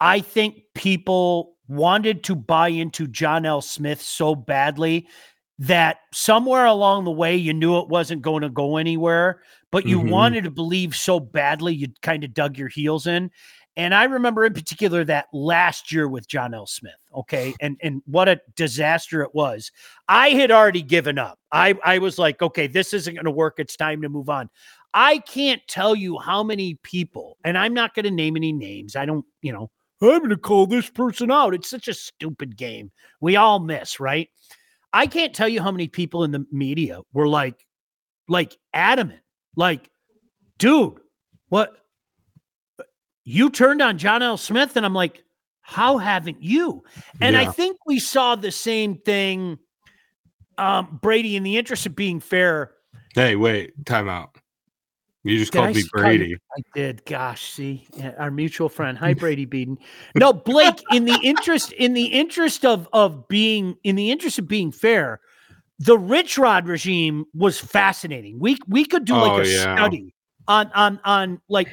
[0.00, 3.60] I think people wanted to buy into John L.
[3.60, 5.08] Smith so badly
[5.58, 9.98] that somewhere along the way you knew it wasn't going to go anywhere, but you
[9.98, 10.10] mm-hmm.
[10.10, 13.30] wanted to believe so badly you kind of dug your heels in.
[13.76, 16.66] And I remember in particular that last year with John L.
[16.66, 16.92] Smith.
[17.14, 17.54] Okay.
[17.60, 19.70] And and what a disaster it was.
[20.08, 21.38] I had already given up.
[21.52, 23.54] I, I was like, okay, this isn't going to work.
[23.58, 24.50] It's time to move on.
[24.94, 28.94] I can't tell you how many people, and I'm not going to name any names.
[28.94, 29.70] I don't, you know,
[30.02, 31.54] I'm going to call this person out.
[31.54, 32.90] It's such a stupid game.
[33.20, 34.28] We all miss, right?
[34.92, 37.64] I can't tell you how many people in the media were like,
[38.28, 39.22] like adamant,
[39.56, 39.88] like,
[40.58, 40.98] dude,
[41.48, 41.76] what?
[43.24, 44.36] You turned on John L.
[44.36, 45.22] Smith, and I'm like,
[45.60, 46.82] how haven't you?
[47.20, 47.42] And yeah.
[47.42, 49.58] I think we saw the same thing,
[50.58, 51.36] um, Brady.
[51.36, 52.72] In the interest of being fair,
[53.14, 54.36] hey, wait, time out.
[55.24, 56.36] You just did called I me Brady.
[56.56, 57.04] I did.
[57.04, 57.86] Gosh, see,
[58.18, 58.98] our mutual friend.
[58.98, 59.78] Hi, Brady Beaton.
[60.16, 60.82] No, Blake.
[60.90, 65.20] In the interest, in the interest of of being, in the interest of being fair,
[65.78, 68.40] the Rich Rod regime was fascinating.
[68.40, 69.76] We we could do like oh, a yeah.
[69.76, 70.12] study
[70.48, 71.68] on on on like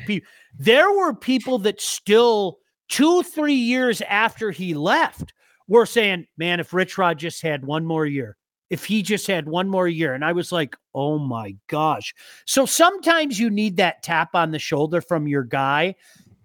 [0.57, 5.33] there were people that still two three years after he left
[5.67, 8.37] were saying, "Man, if Rich Rod just had one more year,
[8.69, 10.13] if he just had one more year.
[10.13, 12.13] And I was like, oh my gosh.
[12.45, 15.95] So sometimes you need that tap on the shoulder from your guy.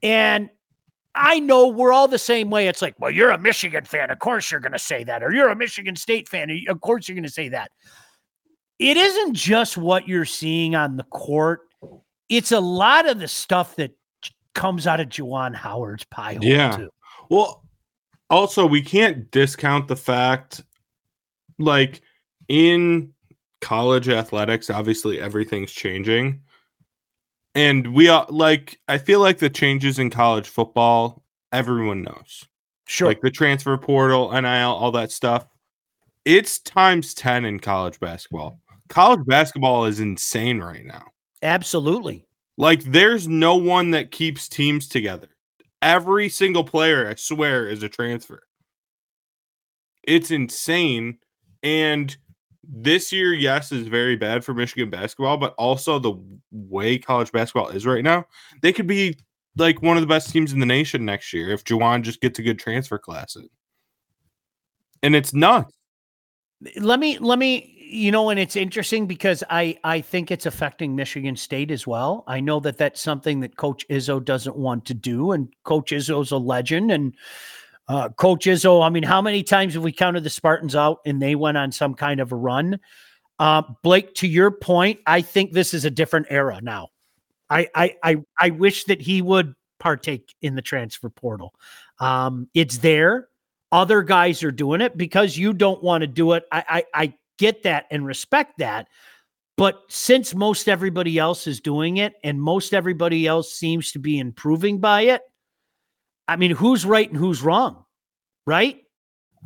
[0.03, 0.49] And
[1.15, 2.67] I know we're all the same way.
[2.67, 4.11] It's like, well, you're a Michigan fan.
[4.11, 5.23] Of course you're going to say that.
[5.23, 6.51] Or you're a Michigan State fan.
[6.69, 7.71] Of course you're going to say that.
[8.79, 11.61] It isn't just what you're seeing on the court,
[12.29, 13.93] it's a lot of the stuff that
[14.55, 16.39] comes out of Juwan Howard's pie.
[16.41, 16.77] Yeah.
[16.77, 16.91] Too.
[17.29, 17.65] Well,
[18.31, 20.63] also, we can't discount the fact,
[21.59, 22.01] like,
[22.49, 23.13] in
[23.61, 26.41] college athletics, obviously everything's changing.
[27.55, 32.45] And we are like, I feel like the changes in college football, everyone knows.
[32.87, 33.09] Sure.
[33.09, 35.47] Like the transfer portal, NIL, all that stuff.
[36.25, 38.61] It's times 10 in college basketball.
[38.89, 41.05] College basketball is insane right now.
[41.45, 42.25] Absolutely.
[42.57, 45.29] Like there's no one that keeps teams together.
[45.83, 48.43] Every single player, I swear, is a transfer.
[50.03, 51.19] It's insane.
[51.63, 52.17] And
[52.63, 56.15] this year, yes, is very bad for Michigan basketball, but also the
[56.51, 58.25] way college basketball is right now,
[58.63, 59.19] they could be
[59.57, 62.39] like one of the best teams in the nation next year if Juwan just gets
[62.39, 63.49] a good transfer class in.
[65.03, 65.75] And it's nuts.
[66.79, 70.97] Let me let me you know and it's interesting because I I think it's affecting
[70.97, 72.25] Michigan State as well.
[72.27, 76.33] I know that that's something that Coach Izzo doesn't want to do, and Coach Izzo's
[76.33, 77.15] a legend and
[77.89, 81.21] uh, Coach Izzo, I mean, how many times have we counted the Spartans out and
[81.21, 82.81] they went on some kind of a run?
[83.39, 86.89] Uh, Blake, to your point, I think this is a different era now.
[87.51, 91.55] I I I, I wish that he would partake in the transfer portal.
[91.99, 93.29] Um, it's there.
[93.71, 96.45] Other guys are doing it because you don't want to do it.
[96.51, 98.89] I, I I get that and respect that.
[99.57, 104.19] But since most everybody else is doing it and most everybody else seems to be
[104.19, 105.23] improving by it,
[106.27, 107.85] I mean, who's right and who's wrong,
[108.47, 108.81] right?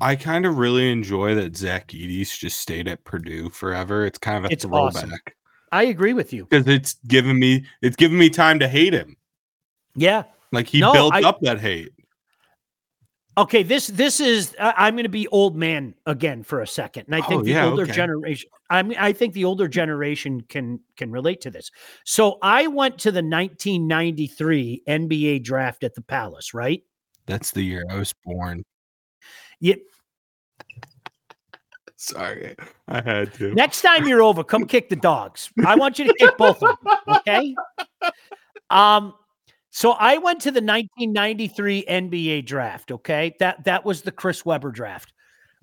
[0.01, 4.07] I kind of really enjoy that Zach Edey's just stayed at Purdue forever.
[4.07, 4.97] It's kind of a it's throwback.
[4.97, 5.13] Awesome.
[5.73, 9.17] I agree with you because it's given me it's given me time to hate him.
[9.95, 11.93] Yeah, like he no, built I, up that hate.
[13.39, 17.15] Okay, this this is I'm going to be old man again for a second, and
[17.15, 17.93] I think oh, the yeah, older okay.
[17.93, 18.51] generation.
[18.69, 21.71] I mean, I think the older generation can can relate to this.
[22.05, 26.83] So I went to the 1993 NBA draft at the Palace, right?
[27.27, 28.65] That's the year I was born.
[29.61, 29.77] Yeah.
[31.95, 32.57] Sorry,
[32.89, 33.55] I had to.
[33.55, 35.49] Next time you're over, come kick the dogs.
[35.65, 37.17] I want you to kick both of them.
[37.19, 37.55] Okay.
[38.71, 39.15] Um,
[39.71, 42.91] so I went to the 1993 NBA draft.
[42.91, 45.13] Okay, that that was the Chris Webber draft.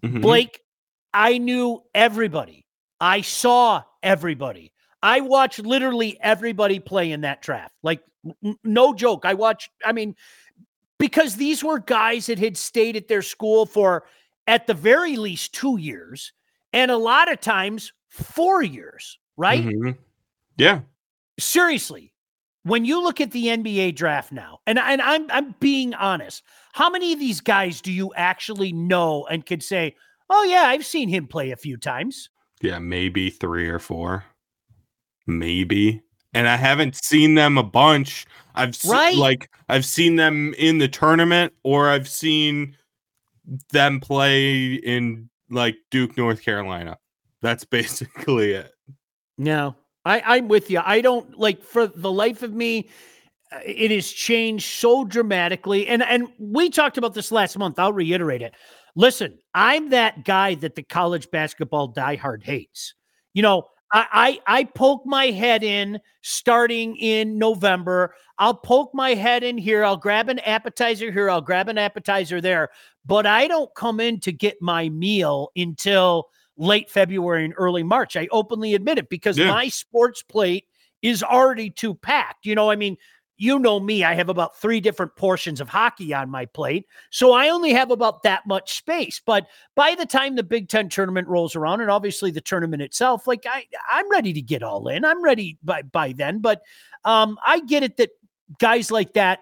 [0.04, 0.22] Mm-hmm.
[0.22, 0.62] Blake,
[1.14, 2.66] I knew everybody.
[3.00, 4.72] I saw everybody.
[5.02, 7.74] I watched literally everybody play in that draft.
[7.84, 8.02] Like
[8.44, 9.26] n- no joke.
[9.26, 9.70] I watched.
[9.84, 10.16] I mean,
[11.00, 14.06] because these were guys that had stayed at their school for
[14.48, 16.32] at the very least two years,
[16.74, 19.18] and a lot of times four years.
[19.38, 19.66] Right?
[19.66, 19.92] Mm-hmm.
[20.58, 20.82] Yeah.
[21.38, 22.14] Seriously,
[22.66, 26.90] when you look at the NBA draft now, and, and I'm I'm being honest, how
[26.90, 29.96] many of these guys do you actually know and could say,
[30.30, 32.30] "Oh yeah, I've seen him play a few times"?
[32.62, 34.26] Yeah, maybe three or four,
[35.28, 36.02] maybe.
[36.34, 38.26] And I haven't seen them a bunch.
[38.56, 39.16] I've right?
[39.16, 42.76] like I've seen them in the tournament, or I've seen
[43.72, 46.98] them play in like Duke, North Carolina.
[47.44, 48.72] That's basically it.
[49.38, 49.76] No,
[50.06, 50.82] I, I'm with you.
[50.84, 52.90] I don't like for the life of me.
[53.52, 57.80] Uh, it has changed so dramatically, and and we talked about this last month.
[57.80, 58.54] I'll reiterate it.
[58.96, 62.94] Listen, I'm that guy that the college basketball diehard hates.
[63.34, 68.16] You know, I, I I poke my head in starting in November.
[68.38, 69.84] I'll poke my head in here.
[69.84, 71.30] I'll grab an appetizer here.
[71.30, 72.70] I'll grab an appetizer there.
[73.06, 78.16] But I don't come in to get my meal until late February and early March.
[78.16, 79.48] I openly admit it because yeah.
[79.48, 80.66] my sports plate
[81.02, 82.46] is already too packed.
[82.46, 82.98] You know, I mean,
[83.38, 86.86] you know me, I have about three different portions of hockey on my plate.
[87.10, 89.22] So I only have about that much space.
[89.24, 93.28] But by the time the Big Ten tournament rolls around, and obviously the tournament itself,
[93.28, 95.04] like I, I'm ready to get all in.
[95.04, 96.40] I'm ready by by then.
[96.40, 96.62] But
[97.04, 98.12] um, I get it that
[98.60, 99.40] guys like that,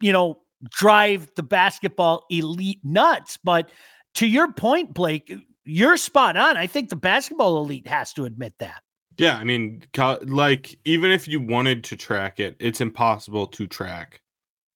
[0.00, 3.38] you know, drive the basketball elite nuts.
[3.42, 3.70] But
[4.14, 5.32] to your point, Blake,
[5.70, 6.56] you're spot on.
[6.56, 8.82] I think the basketball elite has to admit that.
[9.16, 9.82] Yeah, I mean,
[10.22, 14.20] like even if you wanted to track it, it's impossible to track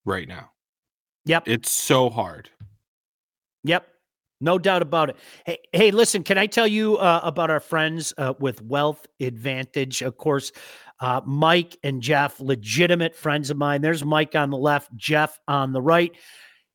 [0.05, 0.51] right now.
[1.25, 1.47] Yep.
[1.47, 2.49] It's so hard.
[3.63, 3.87] Yep.
[4.41, 5.17] No doubt about it.
[5.45, 10.01] Hey, hey, listen, can I tell you uh, about our friends uh, with Wealth Advantage?
[10.01, 10.51] Of course,
[10.99, 13.81] uh, Mike and Jeff, legitimate friends of mine.
[13.81, 16.11] There's Mike on the left, Jeff on the right.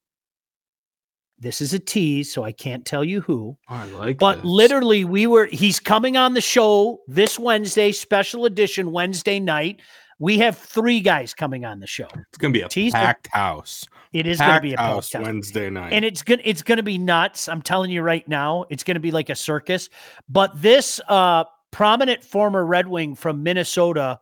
[1.40, 3.58] this is a tease, so I can't tell you who.
[3.70, 4.46] Oh, I like But this.
[4.46, 9.82] literally, we were he's coming on the show this Wednesday, special edition Wednesday night.
[10.20, 12.08] We have three guys coming on the show.
[12.30, 13.86] It's gonna be a tease packed house.
[14.14, 15.94] It is gonna be a house Wednesday night.
[15.94, 17.48] And it's gonna it's gonna be nuts.
[17.48, 19.90] I'm telling you right now, it's gonna be like a circus.
[20.28, 24.20] But this uh prominent former Red Wing from Minnesota.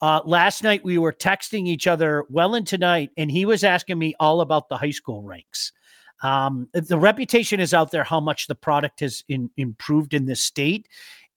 [0.00, 3.98] Uh, last night we were texting each other well into night, and he was asking
[3.98, 5.72] me all about the high school ranks.
[6.22, 10.42] Um, the reputation is out there how much the product has in, improved in this
[10.42, 10.88] state.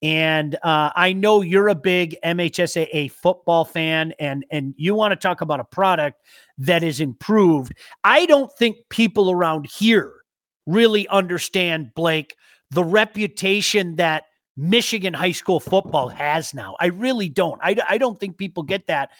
[0.03, 5.15] And uh, I know you're a big MHSAA football fan, and and you want to
[5.15, 6.23] talk about a product
[6.57, 7.73] that is improved.
[8.03, 10.11] I don't think people around here
[10.65, 12.35] really understand Blake
[12.71, 14.23] the reputation that
[14.57, 16.75] Michigan high school football has now.
[16.79, 17.59] I really don't.
[17.63, 19.11] I, I don't think people get that.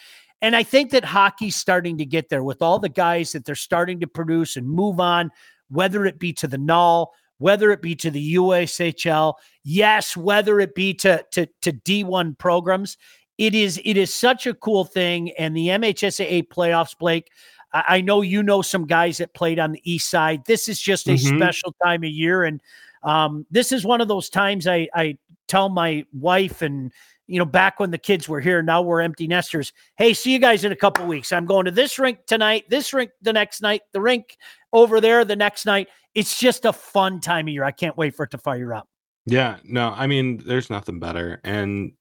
[0.41, 3.55] And I think that hockey's starting to get there with all the guys that they're
[3.55, 5.31] starting to produce and move on,
[5.69, 10.75] whether it be to the NAHL, whether it be to the USHL, yes, whether it
[10.75, 12.97] be to, to, to D1 programs.
[13.37, 15.31] It is it is such a cool thing.
[15.31, 17.31] And the MHSAA playoffs, Blake,
[17.73, 20.45] I, I know you know some guys that played on the east side.
[20.45, 21.37] This is just a mm-hmm.
[21.37, 22.43] special time of year.
[22.43, 22.61] And
[23.03, 25.17] um, this is one of those times I, I
[25.47, 26.91] tell my wife and
[27.31, 29.71] you know, back when the kids were here, now we're empty nesters.
[29.95, 31.31] Hey, see you guys in a couple weeks.
[31.31, 34.35] I'm going to this rink tonight, this rink the next night, the rink
[34.73, 35.87] over there the next night.
[36.13, 37.63] It's just a fun time of year.
[37.63, 38.89] I can't wait for it to fire up.
[39.25, 41.39] Yeah, no, I mean, there's nothing better.
[41.45, 41.93] And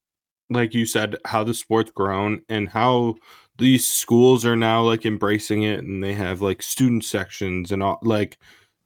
[0.51, 3.15] like you said, how the sport's grown and how
[3.57, 8.01] these schools are now like embracing it and they have like student sections and all
[8.03, 8.37] like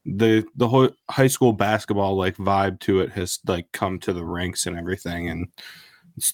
[0.04, 4.24] the the whole high school basketball like vibe to it has like come to the
[4.24, 5.48] ranks and everything and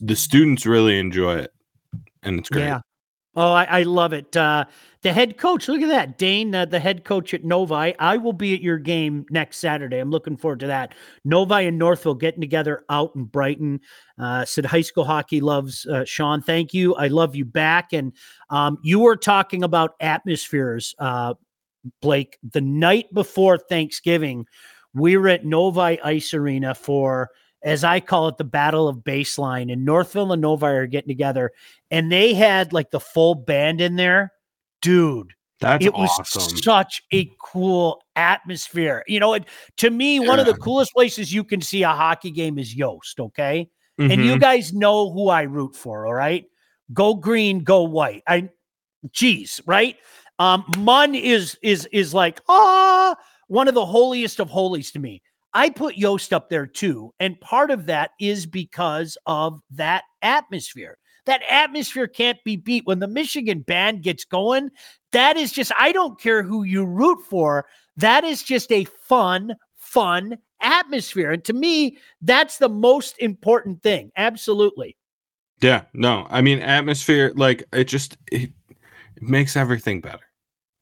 [0.00, 1.52] the students really enjoy it,
[2.22, 2.64] and it's great.
[2.64, 2.80] Yeah.
[3.36, 4.36] Oh, I, I love it.
[4.36, 4.64] Uh,
[5.02, 7.96] the head coach, look at that, Dane, uh, the head coach at Novi.
[7.96, 9.98] I will be at your game next Saturday.
[9.98, 10.94] I'm looking forward to that.
[11.24, 13.80] Novi and Northville getting together out in Brighton.
[14.18, 16.42] Uh, said high school hockey loves uh, Sean.
[16.42, 16.96] Thank you.
[16.96, 17.92] I love you back.
[17.92, 18.12] And
[18.50, 20.94] um, you were talking about atmospheres.
[20.98, 21.34] Uh,
[22.02, 24.44] Blake, the night before Thanksgiving,
[24.92, 27.30] we were at Novi Ice Arena for,
[27.62, 29.72] as I call it, the Battle of Baseline.
[29.72, 31.52] And Northville and Novi are getting together,
[31.90, 34.32] and they had like the full band in there.
[34.82, 36.56] Dude, that's it was awesome.
[36.56, 39.04] such a cool atmosphere.
[39.06, 39.44] You know, it,
[39.78, 40.26] to me, yeah.
[40.26, 43.20] one of the coolest places you can see a hockey game is Yost.
[43.20, 43.68] Okay,
[44.00, 44.10] mm-hmm.
[44.10, 44.40] and you mm-hmm.
[44.40, 46.06] guys know who I root for.
[46.06, 46.46] All right,
[46.92, 48.22] go green, go white.
[48.26, 48.48] I,
[49.12, 49.96] geez, right?
[50.38, 53.14] Um, Munn is is is like ah
[53.48, 55.20] one of the holiest of holies to me.
[55.52, 60.96] I put Yost up there too, and part of that is because of that atmosphere.
[61.26, 62.86] That atmosphere can't be beat.
[62.86, 64.70] When the Michigan band gets going,
[65.12, 67.66] that is just, I don't care who you root for.
[67.96, 71.32] That is just a fun, fun atmosphere.
[71.32, 74.10] And to me, that's the most important thing.
[74.16, 74.96] Absolutely.
[75.60, 78.50] Yeah, no, I mean, atmosphere, like it just, it,
[79.16, 80.24] it makes everything better.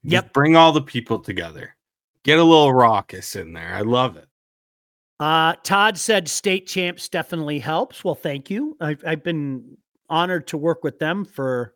[0.05, 0.25] Yep.
[0.25, 1.75] Just bring all the people together.
[2.23, 3.75] Get a little raucous in there.
[3.75, 4.28] I love it.
[5.21, 8.05] Uh, Todd said state champs definitely helps.
[8.05, 8.77] Well, thank you.
[8.81, 9.77] I've, I've been
[10.09, 11.75] honored to work with them for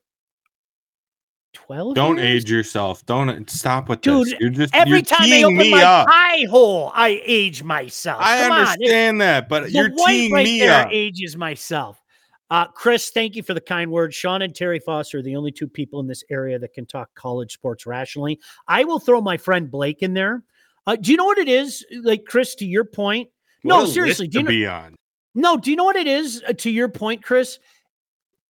[1.54, 2.44] 12 don't years?
[2.44, 5.82] age yourself don't stop with Dude, this you're just every you're time i open my
[5.82, 6.06] up.
[6.08, 10.86] eye hole i age myself i Come understand that but you're teeing right me there
[10.86, 12.02] up ages myself
[12.50, 14.14] uh, Chris, thank you for the kind words.
[14.14, 17.08] Sean and Terry Foster are the only two people in this area that can talk
[17.14, 18.38] college sports rationally.
[18.68, 20.44] I will throw my friend Blake in there.
[20.86, 21.82] Uh, do you know what it is?
[22.02, 23.30] Like Chris, to your point.
[23.64, 24.28] No, seriously.
[24.28, 24.96] do you know, be on.
[25.34, 26.42] No, do you know what it is?
[26.46, 27.58] Uh, to your point, Chris,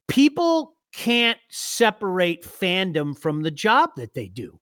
[0.08, 4.58] people can't separate fandom from the job that they do.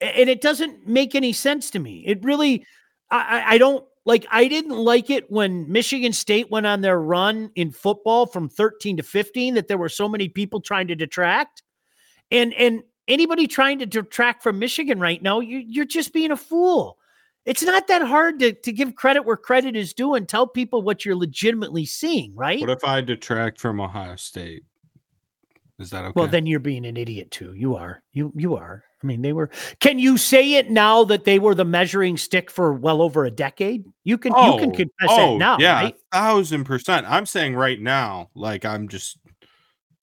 [0.00, 2.04] And it doesn't make any sense to me.
[2.06, 2.64] It really,
[3.10, 7.50] I, I don't like, I didn't like it when Michigan State went on their run
[7.56, 11.62] in football from 13 to 15 that there were so many people trying to detract.
[12.30, 16.36] And, and, Anybody trying to detract from Michigan right now, you, you're just being a
[16.36, 16.97] fool.
[17.48, 20.82] It's not that hard to, to give credit where credit is due and tell people
[20.82, 22.60] what you're legitimately seeing, right?
[22.60, 24.64] What if I detract from Ohio State?
[25.78, 26.12] Is that okay?
[26.14, 27.54] Well, then you're being an idiot too.
[27.54, 28.02] You are.
[28.12, 28.84] You you are.
[29.02, 29.48] I mean, they were.
[29.80, 33.30] Can you say it now that they were the measuring stick for well over a
[33.30, 33.86] decade?
[34.04, 35.56] You can oh, you can oh, confess oh, it now.
[35.58, 35.96] Yeah, right?
[36.12, 37.06] thousand percent.
[37.08, 39.18] I'm saying right now, like I'm just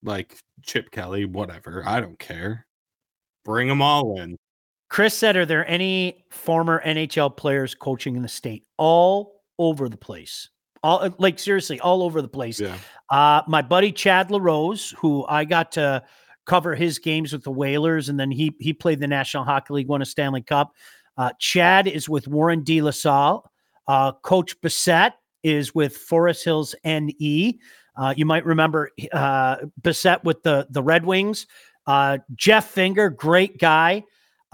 [0.01, 1.83] like Chip Kelly, whatever.
[1.85, 2.65] I don't care.
[3.43, 4.37] Bring them all in.
[4.89, 8.65] Chris said, "Are there any former NHL players coaching in the state?
[8.77, 10.49] All over the place."
[10.85, 12.59] all uh, like seriously all over the place.
[12.59, 12.77] Yeah.
[13.09, 16.03] Uh, my buddy Chad LaRose, who I got to
[16.45, 19.87] cover his games with the Whalers, and then he he played the National Hockey League,
[19.87, 20.73] won a Stanley Cup.
[21.17, 22.81] Uh, Chad is with Warren D.
[22.81, 23.49] La Salle.
[23.87, 25.13] Uh, Coach Bissett
[25.43, 27.59] is with Forest Hills NE.
[27.97, 31.47] Uh, you might remember uh, Bissett with the the Red Wings.
[31.87, 34.03] Uh, Jeff Finger, great guy,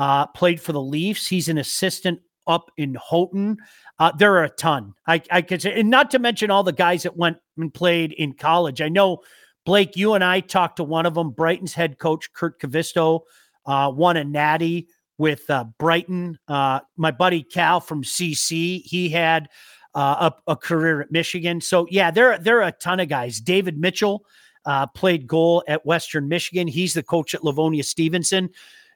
[0.01, 1.27] uh, played for the Leafs.
[1.27, 3.57] He's an assistant up in Houghton.
[3.99, 4.95] Uh, there are a ton.
[5.05, 8.11] I, I could say, and not to mention all the guys that went and played
[8.13, 8.81] in college.
[8.81, 9.19] I know
[9.63, 13.21] Blake, you and I talked to one of them, Brighton's head coach Kurt Kivisto,
[13.67, 14.87] uh, won a natty
[15.19, 16.39] with uh, Brighton.
[16.47, 19.49] Uh, my buddy Cal from CC, he had
[19.93, 21.61] uh, a, a, career at Michigan.
[21.61, 23.39] So yeah, there there are a ton of guys.
[23.39, 24.25] David Mitchell
[24.65, 26.67] uh, played goal at Western Michigan.
[26.67, 28.49] He's the coach at Livonia Stevenson.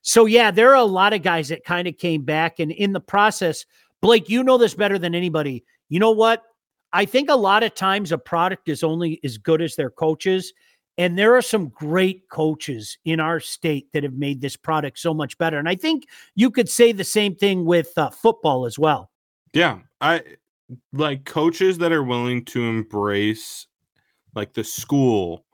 [0.08, 2.94] So yeah, there are a lot of guys that kind of came back, and in
[2.94, 3.66] the process,
[4.02, 5.66] Blake, you know this better than anybody.
[5.90, 6.44] You know what?
[6.94, 10.54] I think a lot of times a product is only as good as their coaches.
[11.00, 15.12] And there are some great coaches in our state that have made this product so
[15.12, 15.58] much better.
[15.58, 19.10] And I think you could say the same thing with uh, football as well.
[19.54, 19.80] Yeah.
[20.00, 20.22] I
[20.94, 23.66] like coaches that are willing to embrace
[24.36, 25.46] like the school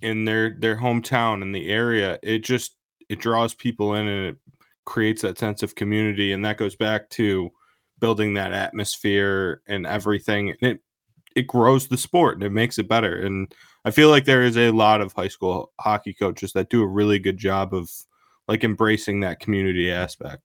[0.00, 2.18] in their their hometown in the area.
[2.22, 2.74] It just
[3.08, 4.36] it draws people in and it
[4.84, 7.50] creates that sense of community and that goes back to
[8.00, 10.50] building that atmosphere and everything.
[10.50, 10.80] And it
[11.36, 13.20] it grows the sport and it makes it better.
[13.20, 13.54] And
[13.84, 16.86] I feel like there is a lot of high school hockey coaches that do a
[16.86, 17.90] really good job of
[18.48, 20.42] like embracing that community aspect.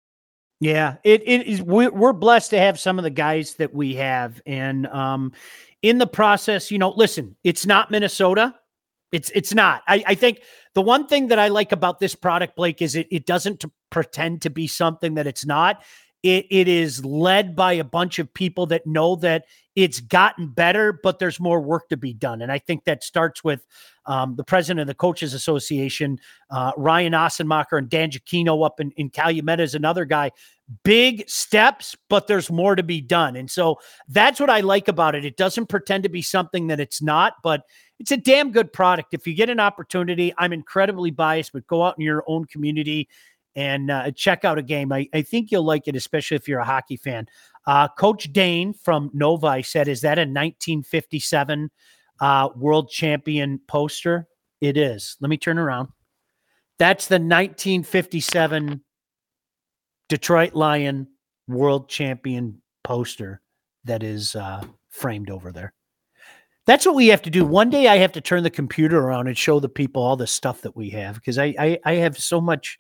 [0.59, 1.61] Yeah, it, it is.
[1.61, 5.33] We're blessed to have some of the guys that we have, and um,
[5.81, 8.55] in the process, you know, listen, it's not Minnesota.
[9.13, 9.83] It's it's not.
[9.87, 10.41] I, I think
[10.73, 14.41] the one thing that I like about this product, Blake, is it it doesn't pretend
[14.41, 15.83] to be something that it's not.
[16.23, 19.45] It, it is led by a bunch of people that know that
[19.75, 22.41] it's gotten better, but there's more work to be done.
[22.41, 23.65] And I think that starts with
[24.05, 26.17] um, the president of the Coaches Association,
[26.49, 30.31] uh, Ryan Ossenmacher, and Dan Giacchino up in, in Calumet is another guy.
[30.83, 33.35] Big steps, but there's more to be done.
[33.35, 35.25] And so that's what I like about it.
[35.25, 37.63] It doesn't pretend to be something that it's not, but
[37.99, 39.13] it's a damn good product.
[39.13, 43.09] If you get an opportunity, I'm incredibly biased, but go out in your own community
[43.55, 44.91] and uh, check out a game.
[44.91, 47.27] I, I think you'll like it, especially if you're a hockey fan.
[47.65, 51.69] Uh, Coach Dane from Novi said, "Is that a 1957
[52.19, 54.27] uh, World Champion poster?"
[54.59, 55.17] It is.
[55.19, 55.89] Let me turn around.
[56.79, 58.81] That's the 1957
[60.13, 61.07] Detroit Lion
[61.47, 63.41] World Champion poster
[63.83, 65.73] that is uh, framed over there.
[66.67, 67.43] That's what we have to do.
[67.43, 70.27] One day I have to turn the computer around and show the people all the
[70.27, 72.77] stuff that we have because I, I, I have so much.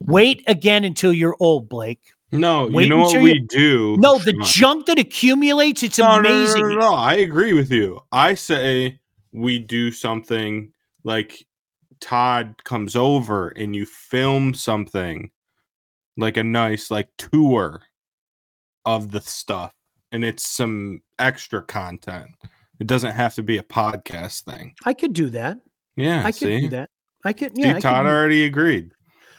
[0.00, 2.00] Wait again until you're old, Blake.
[2.32, 3.98] No, Wait you know what we do.
[3.98, 6.62] No, the junk that accumulates, it's no, amazing.
[6.62, 8.00] No, no, no, no, I agree with you.
[8.10, 8.98] I say
[9.32, 10.72] we do something
[11.04, 11.44] like
[12.00, 15.30] Todd comes over and you film something
[16.20, 17.82] like a nice like tour
[18.84, 19.72] of the stuff
[20.12, 22.30] and it's some extra content.
[22.78, 24.74] It doesn't have to be a podcast thing.
[24.84, 25.58] I could do that.
[25.96, 26.46] Yeah, I see?
[26.46, 26.90] could do that.
[27.24, 27.52] I could.
[27.54, 28.92] Yeah, see, Todd already agreed.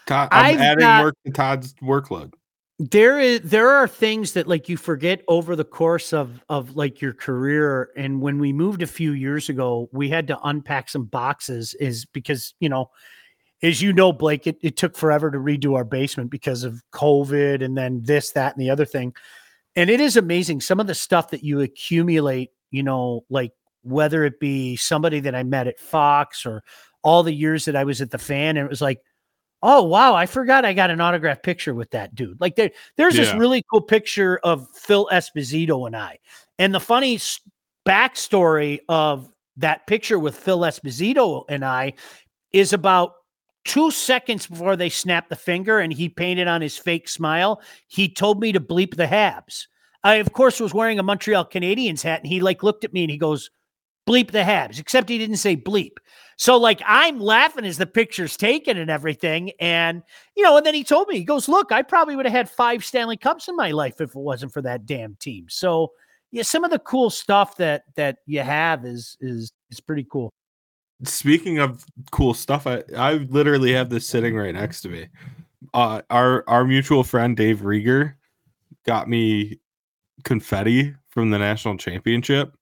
[0.06, 2.34] Todd, I'm I've adding got, work to Todd's workload.
[2.78, 7.02] There is there are things that like you forget over the course of of like
[7.02, 7.90] your career.
[7.96, 11.74] And when we moved a few years ago, we had to unpack some boxes.
[11.76, 12.90] Is because you know
[13.64, 17.64] as you know, Blake, it, it took forever to redo our basement because of COVID
[17.64, 19.14] and then this, that, and the other thing.
[19.76, 23.54] And it is amazing some of the stuff that you accumulate, you know, like
[23.84, 26.64] whether it be somebody that I met at Fox or
[27.04, 29.02] all the years that I was at the fan, and it was like,
[29.64, 32.40] oh wow, I forgot I got an autograph picture with that dude.
[32.42, 33.26] Like there, there's yeah.
[33.26, 36.20] this really cool picture of Phil Esposito and I.
[36.60, 37.20] And the funny
[37.88, 41.94] backstory of that picture with Phil Esposito and I
[42.52, 43.14] is about
[43.66, 48.10] two seconds before they snapped the finger and he painted on his fake smile, he
[48.10, 49.68] told me to bleep the Habs.
[50.04, 53.04] I, of course, was wearing a Montreal Canadiens hat and he like looked at me
[53.04, 53.50] and he goes,
[54.08, 55.98] bleep the Habs, except he didn't say bleep.
[56.38, 59.52] So, like, I'm laughing as the picture's taken and everything.
[59.60, 60.02] And,
[60.36, 62.50] you know, and then he told me, he goes, Look, I probably would have had
[62.50, 65.46] five Stanley Cups in my life if it wasn't for that damn team.
[65.50, 65.92] So,
[66.32, 70.32] yeah, some of the cool stuff that that you have is is is pretty cool
[71.04, 75.08] speaking of cool stuff, I, I literally have this sitting right next to me.
[75.74, 78.16] Uh, our our mutual friend Dave Rieger
[78.86, 79.60] got me
[80.24, 82.54] confetti from the national championship,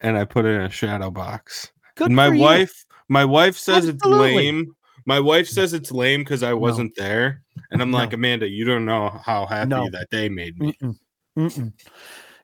[0.00, 1.70] and I put it in a shadow box.
[1.96, 4.28] Good and my wife, my wife says Absolutely.
[4.28, 4.76] it's lame.
[5.04, 7.04] My wife says it's lame because I wasn't no.
[7.04, 7.98] there, and I'm no.
[7.98, 9.88] like, Amanda, you don't know how happy no.
[9.90, 10.76] that day made me.
[10.82, 10.98] Mm-mm.
[11.38, 11.72] Mm-mm.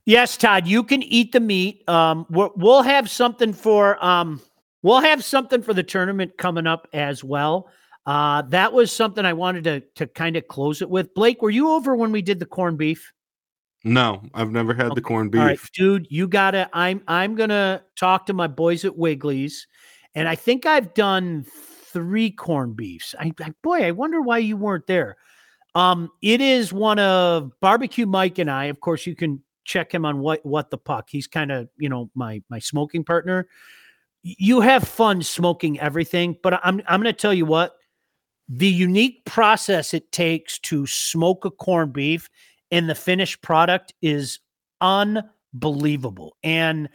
[0.05, 1.89] Yes, Todd, you can eat the meat.
[1.89, 4.41] Um, we'll have something for um
[4.83, 7.69] We'll have something for the tournament coming up as well.
[8.05, 11.15] Uh, that was something I wanted to to kind of close it with.
[11.15, 13.13] Blake, were you over when we did the corned beef?
[13.85, 14.95] No, I've never had okay.
[14.97, 15.41] the corned beef.
[15.41, 16.69] Right, dude, you gotta.
[16.73, 19.69] I'm I'm gonna talk to my boys at Wigley's,
[20.15, 21.47] and I think I've done
[21.93, 23.15] three corned beefs.
[23.19, 25.17] I, I boy, I wonder why you weren't there.
[25.75, 28.67] Um, it is one of barbecue Mike and I.
[28.67, 31.09] Of course, you can check him on what what the puck.
[31.09, 33.49] He's kind of you know my my smoking partner
[34.23, 37.77] you have fun smoking everything, but I'm I'm going to tell you what
[38.49, 42.29] the unique process it takes to smoke a corned beef
[42.71, 44.41] and the finished product is
[44.81, 46.37] unbelievable.
[46.43, 46.89] And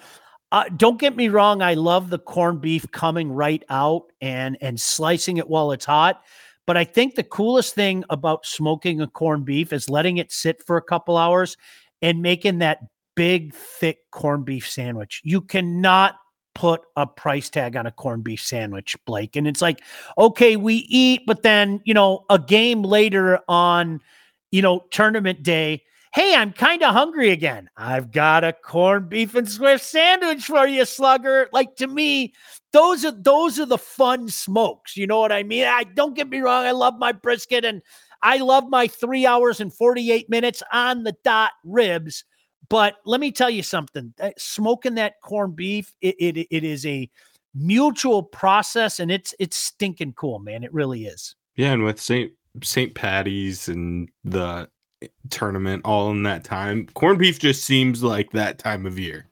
[0.52, 4.80] uh, don't get me wrong, I love the corned beef coming right out and and
[4.80, 6.24] slicing it while it's hot.
[6.66, 10.62] But I think the coolest thing about smoking a corned beef is letting it sit
[10.66, 11.56] for a couple hours
[12.02, 12.80] and making that
[13.16, 15.22] big, thick corned beef sandwich.
[15.24, 16.16] You cannot
[16.58, 19.36] put a price tag on a corned beef sandwich, Blake.
[19.36, 19.84] And it's like,
[20.18, 24.02] okay, we eat, but then, you know, a game later on,
[24.50, 25.84] you know, tournament day,
[26.16, 27.70] hey, I'm kind of hungry again.
[27.78, 31.48] I've got a corned beef and Swift sandwich for you, slugger.
[31.54, 32.34] Like to me,
[32.74, 34.98] those are those are the fun smokes.
[34.98, 35.66] You know what I mean?
[35.66, 37.84] I don't get me wrong, I love my brisket and
[38.24, 42.24] I love my three hours and 48 minutes on the dot ribs.
[42.70, 47.10] But let me tell you something: smoking that corned beef, it, it, it is a
[47.54, 50.64] mutual process, and it's it's stinking cool, man.
[50.64, 51.36] It really is.
[51.56, 52.32] Yeah, and with Saint
[52.64, 54.70] Saint Patty's and the
[55.02, 59.30] eh, tournament all in that time, corned beef just seems like that time of year.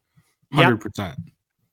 [0.53, 0.79] Hundred yep.
[0.81, 1.19] percent.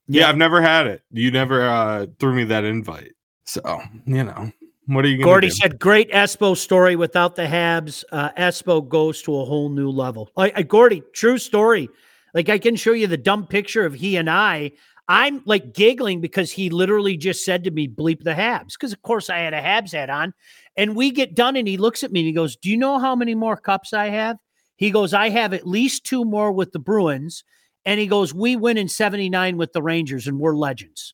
[0.07, 1.01] Yeah, I've never had it.
[1.11, 3.13] You never uh, threw me that invite,
[3.45, 4.51] so you know.
[4.87, 5.23] What are you?
[5.23, 5.49] Gordy do?
[5.49, 6.95] Gordy said, "Great Espo story.
[6.95, 11.37] Without the Habs, uh, Espo goes to a whole new level." I, I, Gordy, true
[11.37, 11.89] story.
[12.33, 14.71] Like I can show you the dumb picture of he and I.
[15.07, 19.01] I'm like giggling because he literally just said to me, "Bleep the Habs," because of
[19.03, 20.33] course I had a Habs hat on.
[20.75, 22.99] And we get done, and he looks at me and he goes, "Do you know
[22.99, 24.37] how many more cups I have?"
[24.75, 27.43] He goes, "I have at least two more with the Bruins."
[27.85, 31.13] And he goes, "We win in '79 with the Rangers, and we're legends."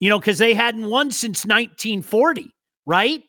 [0.00, 2.52] You know, because they hadn't won since 1940
[2.90, 3.22] right?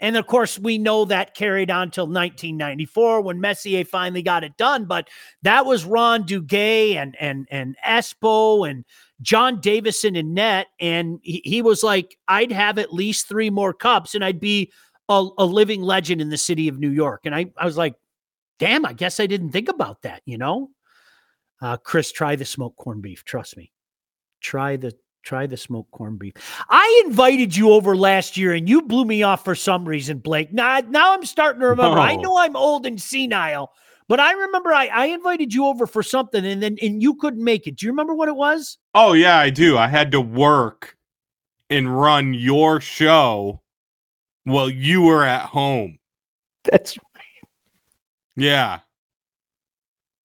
[0.00, 4.56] And of course, we know that carried on till 1994 when Messier finally got it
[4.56, 4.86] done.
[4.86, 5.08] But
[5.42, 8.84] that was Ron Duguay and and and Espo and
[9.22, 10.66] John Davidson and net.
[10.80, 14.72] And he, he was like, I'd have at least three more cups and I'd be
[15.08, 17.20] a, a living legend in the city of New York.
[17.24, 17.94] And I, I was like,
[18.58, 20.70] damn, I guess I didn't think about that, you know?
[21.62, 23.24] Uh, Chris, try the smoked corned beef.
[23.24, 23.70] Trust me.
[24.40, 24.92] Try the
[25.24, 26.34] try the smoked corned beef.
[26.68, 30.52] I invited you over last year and you blew me off for some reason, Blake.
[30.52, 31.96] Now, now I'm starting to remember.
[31.96, 32.02] No.
[32.02, 33.72] I know I'm old and senile,
[34.08, 37.42] but I remember I, I invited you over for something and then and you couldn't
[37.42, 37.76] make it.
[37.76, 38.78] Do you remember what it was?
[38.94, 39.76] Oh yeah, I do.
[39.78, 40.96] I had to work
[41.70, 43.62] and run your show
[44.44, 45.98] while you were at home.
[46.64, 47.48] That's right.
[48.36, 48.80] Yeah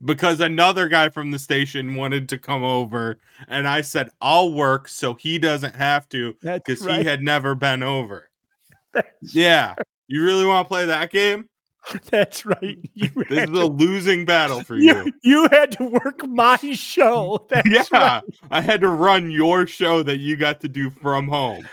[0.03, 4.87] because another guy from the station wanted to come over and I said I'll work
[4.87, 6.99] so he doesn't have to because right.
[6.99, 8.29] he had never been over.
[8.93, 9.69] That's yeah.
[9.69, 9.87] Right.
[10.07, 11.49] You really want to play that game?
[12.09, 12.77] That's right.
[12.93, 15.05] You this is a losing battle for you.
[15.05, 15.13] you.
[15.23, 17.45] You had to work my show.
[17.49, 17.83] That's yeah.
[17.91, 18.23] Right.
[18.51, 21.67] I had to run your show that you got to do from home.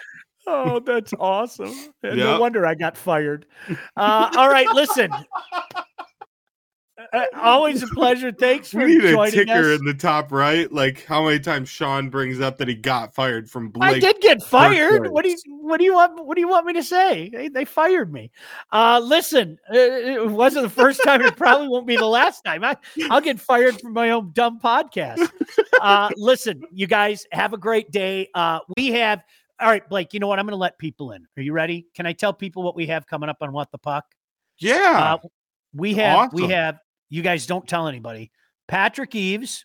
[0.46, 1.74] Oh, that's awesome.
[2.04, 2.14] Yep.
[2.14, 3.46] No wonder I got fired.
[3.96, 5.10] Uh, all right, listen.
[7.12, 8.32] Uh, always a pleasure.
[8.32, 9.78] Thanks for we need a ticker us.
[9.78, 10.70] in the top right.
[10.72, 13.96] Like how many times Sean brings up that he got fired from Blake.
[13.96, 15.08] I did get fired.
[15.08, 16.24] What do you What do you want?
[16.24, 17.30] What do you want me to say?
[17.30, 18.30] They, they fired me.
[18.72, 21.22] Uh, listen, uh, it wasn't the first time.
[21.22, 22.64] It probably won't be the last time.
[22.64, 22.76] I,
[23.10, 25.30] I'll get fired from my own dumb podcast.
[25.80, 28.28] Uh, listen, you guys have a great day.
[28.34, 29.22] Uh, we have.
[29.60, 30.12] All right, Blake.
[30.12, 30.38] You know what?
[30.38, 31.26] I'm going to let people in.
[31.36, 31.86] Are you ready?
[31.94, 34.04] Can I tell people what we have coming up on What the Puck?
[34.58, 35.18] Yeah.
[35.22, 35.28] Uh,
[35.74, 36.36] we have awesome.
[36.36, 36.78] we have
[37.08, 38.30] you guys don't tell anybody.
[38.68, 39.64] Patrick Eaves,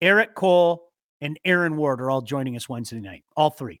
[0.00, 0.90] Erik Cole,
[1.20, 3.24] and Aaron Ward are all joining us Wednesday night.
[3.36, 3.80] All three.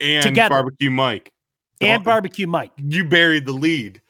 [0.00, 0.54] And Together.
[0.54, 1.32] Barbecue Mike.
[1.80, 2.72] And Barbecue Mike.
[2.76, 4.00] You buried the lead.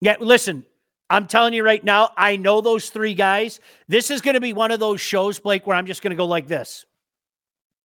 [0.00, 0.64] Yeah, listen,
[1.10, 3.60] I'm telling you right now, I know those three guys.
[3.86, 6.16] This is going to be one of those shows, Blake, where I'm just going to
[6.16, 6.86] go like this.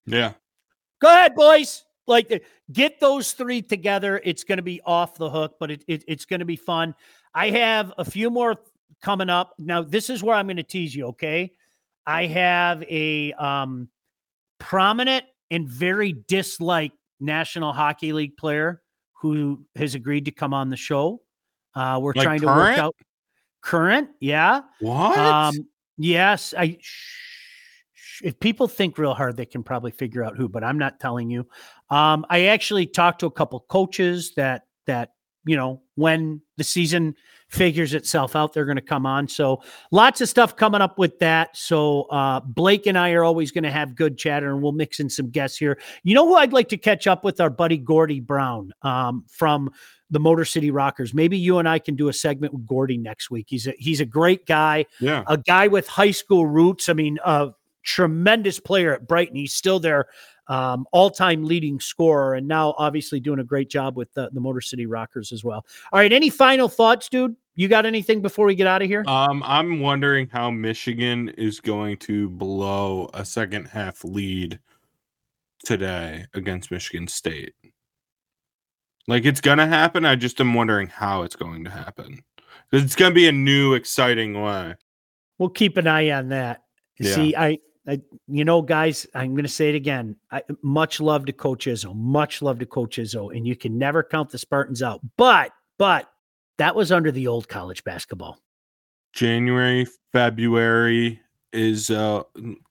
[0.07, 0.33] Yeah.
[1.01, 1.85] Go ahead, boys.
[2.07, 4.21] Like, get those three together.
[4.25, 6.95] It's going to be off the hook, but it, it, it's going to be fun.
[7.35, 8.57] I have a few more
[9.03, 9.55] coming up.
[9.59, 11.53] Now, this is where I'm going to tease you, okay?
[12.07, 13.89] I have a um,
[14.59, 18.83] prominent and very disliked National Hockey League player
[19.21, 21.21] who has agreed to come on the show.
[21.75, 22.77] Uh, we're like trying current?
[22.77, 22.97] to work out
[23.67, 24.63] current, yeah.
[24.81, 25.19] What?
[25.19, 25.55] Um,
[25.99, 26.79] yes, I.
[28.23, 31.29] if people think real hard, they can probably figure out who, but I'm not telling
[31.29, 31.47] you.
[31.91, 35.15] Um, I actually talked to a couple coaches that that
[35.45, 37.17] you know when the season
[37.49, 39.29] figures itself out, they're going to come on.
[39.29, 41.57] So lots of stuff coming up with that.
[41.57, 45.01] So uh, Blake and I are always going to have good chatter, and we'll mix
[45.01, 45.79] in some guests here.
[46.03, 47.41] You know who I'd like to catch up with?
[47.41, 49.71] Our buddy Gordy Brown um, from
[50.11, 51.15] the Motor City Rockers.
[51.15, 53.47] Maybe you and I can do a segment with Gordy next week.
[53.49, 54.87] He's a he's a great guy.
[55.01, 56.89] Yeah, a guy with high school roots.
[56.89, 57.51] I mean, a
[57.83, 59.37] tremendous player at Brighton.
[59.37, 60.07] He's still there
[60.49, 64.61] um, all-time leading scorer, and now obviously doing a great job with the, the Motor
[64.61, 65.67] City Rockers as well.
[65.93, 67.37] All right, any final thoughts, dude?
[67.55, 69.03] You got anything before we get out of here?
[69.07, 74.59] Um, I'm wondering how Michigan is going to blow a second half lead
[75.65, 77.55] today against Michigan State.
[79.09, 80.05] Like it's gonna happen.
[80.05, 82.23] I just am wondering how it's going to happen.
[82.73, 84.75] It's gonna be a new, exciting way.
[85.39, 86.63] We'll keep an eye on that.
[86.99, 87.15] Yeah.
[87.15, 90.17] See, I I, you know, guys, I'm going to say it again.
[90.31, 91.95] I, much love to Coach Izzo.
[91.95, 95.01] Much love to Coach Izzo, and you can never count the Spartans out.
[95.17, 96.11] But, but
[96.59, 98.39] that was under the old college basketball.
[99.13, 101.21] January, February
[101.53, 102.23] is uh,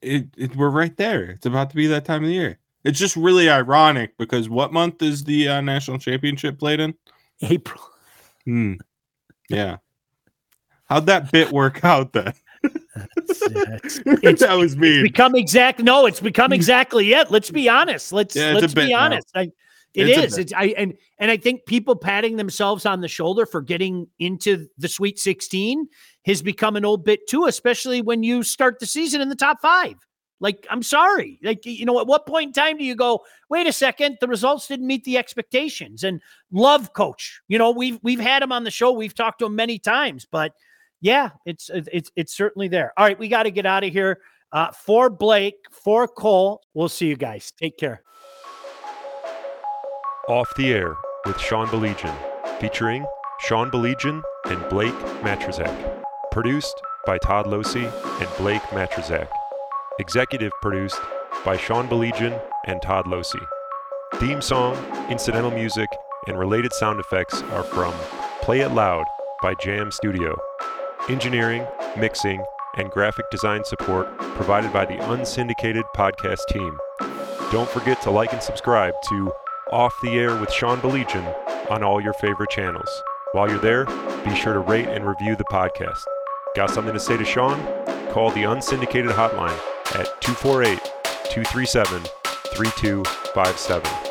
[0.02, 1.24] it, it we're right there.
[1.24, 2.60] It's about to be that time of the year.
[2.84, 6.94] It's just really ironic because what month is the uh, national championship played in?
[7.42, 7.82] April.
[8.46, 8.76] Hmm.
[9.50, 9.78] Yeah.
[10.86, 12.34] How'd that bit work out then?
[13.18, 15.04] It's, it's, that was me.
[15.04, 15.80] become exact.
[15.80, 17.32] No, it's become exactly it.
[17.32, 18.12] Let's be honest.
[18.14, 19.28] Let's yeah, let's be honest.
[19.36, 19.52] I,
[19.94, 20.38] it it's is.
[20.38, 24.68] It's I and and I think people patting themselves on the shoulder for getting into
[24.78, 25.88] the Sweet 16
[26.26, 29.62] has become an old bit too, especially when you start the season in the top
[29.62, 29.96] five.
[30.42, 31.40] Like, I'm sorry.
[31.44, 34.28] Like, you know, at what point in time do you go, wait a second, the
[34.28, 36.04] results didn't meet the expectations?
[36.04, 36.22] And
[36.52, 37.42] love coach.
[37.48, 38.92] You know, we've we've had him on the show.
[38.92, 40.52] We've talked to him many times, but
[41.06, 42.92] yeah, it's it's it's certainly there.
[42.98, 44.22] All right, we got to get out of here.
[44.52, 47.54] Uh, for Blake, for Cole, we'll see you guys.
[47.60, 48.02] Take care.
[50.28, 50.96] Off the air
[51.28, 52.16] with Sean Baligian,
[52.60, 53.06] featuring
[53.42, 56.04] Sean Baligian and Blake Majchrzak.
[56.32, 56.74] Produced
[57.06, 57.86] by Todd Losey
[58.20, 59.28] and Blake Majchrzak.
[60.00, 61.00] Executive produced
[61.46, 63.46] by Sean Baligian and Todd Losey.
[64.16, 64.76] Theme song,
[65.12, 65.90] incidental music,
[66.28, 67.94] and related sound effects are from
[68.42, 69.06] Play It Loud
[69.44, 70.36] by Jam Studio.
[71.08, 71.64] Engineering,
[71.96, 72.44] mixing,
[72.78, 76.76] and graphic design support provided by the unsyndicated podcast team.
[77.52, 79.32] Don't forget to like and subscribe to
[79.72, 81.24] Off the Air with Sean Baligian
[81.70, 82.90] on all your favorite channels.
[83.34, 83.86] While you're there,
[84.26, 86.04] be sure to rate and review the podcast.
[86.56, 87.60] Got something to say to Sean?
[88.10, 89.60] Call the unsyndicated hotline
[89.94, 90.80] at 248
[91.30, 92.02] 237
[92.56, 94.05] 3257.